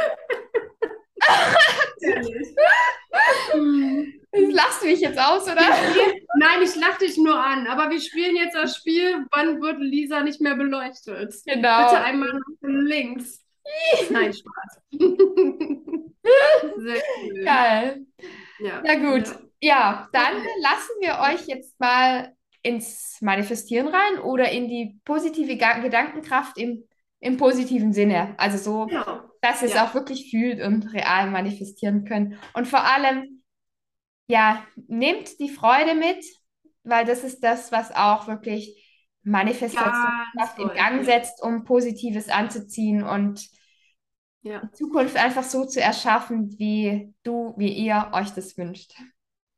Hm. 3.52 4.50
lachst 4.50 4.82
du 4.82 4.86
mich 4.86 5.00
jetzt 5.00 5.18
aus, 5.18 5.44
oder? 5.44 5.62
Nein, 6.36 6.62
ich 6.62 6.76
lache 6.76 7.00
dich 7.00 7.16
nur 7.16 7.38
an. 7.38 7.66
Aber 7.66 7.90
wir 7.90 8.00
spielen 8.00 8.36
jetzt 8.36 8.54
das 8.54 8.76
Spiel, 8.76 9.26
wann 9.32 9.60
wird 9.60 9.80
Lisa 9.80 10.22
nicht 10.22 10.40
mehr 10.40 10.54
beleuchtet? 10.54 11.34
Genau. 11.44 11.84
Bitte 11.84 12.00
einmal 12.02 12.32
nach 12.32 12.42
links. 12.62 13.44
Nein, 14.10 14.32
Spaß. 14.32 14.80
Sehr 16.76 17.02
cool. 17.22 17.44
Geil. 17.44 18.06
Ja. 18.60 18.82
Na 18.84 18.94
gut. 18.94 19.24
Ja, 19.60 20.08
dann 20.12 20.36
lassen 20.60 20.92
wir 21.00 21.18
euch 21.18 21.46
jetzt 21.46 21.78
mal 21.80 22.32
ins 22.68 23.18
Manifestieren 23.20 23.88
rein 23.88 24.20
oder 24.22 24.50
in 24.50 24.68
die 24.68 25.00
positive 25.04 25.56
Gedankenkraft 25.56 26.58
im, 26.58 26.84
im 27.20 27.36
positiven 27.36 27.92
Sinne. 27.92 28.34
Also 28.38 28.58
so, 28.58 28.90
Genau. 28.90 29.30
dass 29.40 29.62
ihr 29.62 29.68
es 29.68 29.74
Ja. 29.74 29.84
auch 29.84 29.94
wirklich 29.94 30.30
fühlt 30.30 30.60
und 30.62 30.92
real 30.92 31.30
manifestieren 31.30 32.04
könnt. 32.04 32.36
Und 32.54 32.66
vor 32.68 32.84
allem, 32.84 33.42
ja, 34.28 34.64
nehmt 34.88 35.38
die 35.40 35.48
Freude 35.50 35.94
mit, 35.94 36.24
weil 36.84 37.04
das 37.04 37.24
ist 37.24 37.40
das, 37.44 37.72
was 37.72 37.92
auch 37.92 38.28
wirklich 38.28 38.84
Manifestationskraft 39.22 40.58
in 40.58 40.72
Gang 40.72 41.04
setzt, 41.04 41.42
um 41.42 41.64
Positives 41.64 42.28
anzuziehen 42.28 43.02
und 43.02 43.48
Ja, 44.42 44.62
die 44.62 44.70
Zukunft 44.72 45.16
einfach 45.16 45.42
so 45.44 45.64
zu 45.66 45.80
erschaffen, 45.80 46.56
wie 46.58 47.12
du, 47.24 47.54
wie 47.56 47.72
ihr 47.72 48.10
euch 48.12 48.30
das 48.30 48.56
wünscht. 48.56 48.92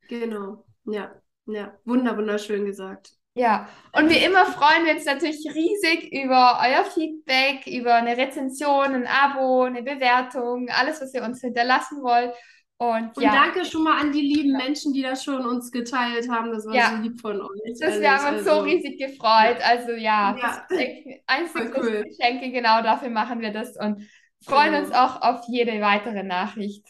genau. 0.09 0.67
Ja, 0.85 1.20
ja. 1.53 1.75
Wunder, 1.85 2.17
wunderschön 2.17 2.65
gesagt. 2.65 3.11
Ja, 3.35 3.69
und 3.93 4.11
wie 4.11 4.25
immer 4.25 4.45
freuen 4.45 4.85
wir 4.87 4.95
uns 4.95 5.05
natürlich 5.05 5.47
riesig 5.55 6.13
über 6.13 6.61
euer 6.63 6.85
Feedback, 6.85 7.67
über 7.67 7.95
eine 7.95 8.17
Rezension, 8.17 8.93
ein 8.95 9.07
Abo, 9.07 9.63
eine 9.63 9.83
Bewertung, 9.83 10.69
alles, 10.69 11.01
was 11.01 11.15
ihr 11.15 11.23
uns 11.23 11.41
hinterlassen 11.41 12.03
wollt. 12.03 12.33
Und 12.77 13.17
Und 13.17 13.23
ja, 13.23 13.31
danke 13.31 13.65
schon 13.65 13.85
mal 13.85 14.01
an 14.01 14.11
die 14.11 14.23
lieben 14.23 14.57
Menschen, 14.57 14.93
die 14.95 15.03
das 15.03 15.23
schon 15.23 15.47
uns 15.47 15.71
geteilt 15.71 16.29
haben. 16.31 16.51
Das 16.51 16.67
war 16.67 16.75
Ja. 16.75 16.91
so 16.97 17.03
lieb 17.03 17.21
von 17.21 17.41
euch. 17.41 17.79
das, 17.79 18.01
wir 18.01 18.11
haben 18.11 18.37
uns 18.37 18.45
so 18.45 18.51
Also, 18.53 18.63
riesig 18.65 18.99
gefreut. 18.99 19.59
Also 19.63 19.93
ja, 19.93 20.37
Ja. 20.37 20.67
größten 20.69 21.73
cool. 21.77 22.05
Geschenke, 22.05 22.51
genau 22.51 22.83
dafür 22.83 23.11
machen 23.11 23.41
wir 23.41 23.53
das 23.53 23.77
und 23.77 24.03
freuen 24.45 24.73
Genau. 24.73 24.85
uns 24.87 24.93
auch 24.93 25.21
auf 25.23 25.43
jede 25.49 25.81
weitere 25.81 26.23
Nachricht. 26.23 26.89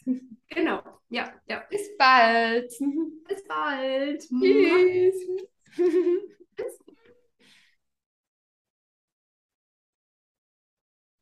Genau. 0.50 0.82
Ja, 1.08 1.32
ja. 1.46 1.64
Bis 1.70 1.96
bald. 1.96 2.70
Bis 3.28 3.44
bald. 3.46 4.20
Tschüss. 4.40 5.14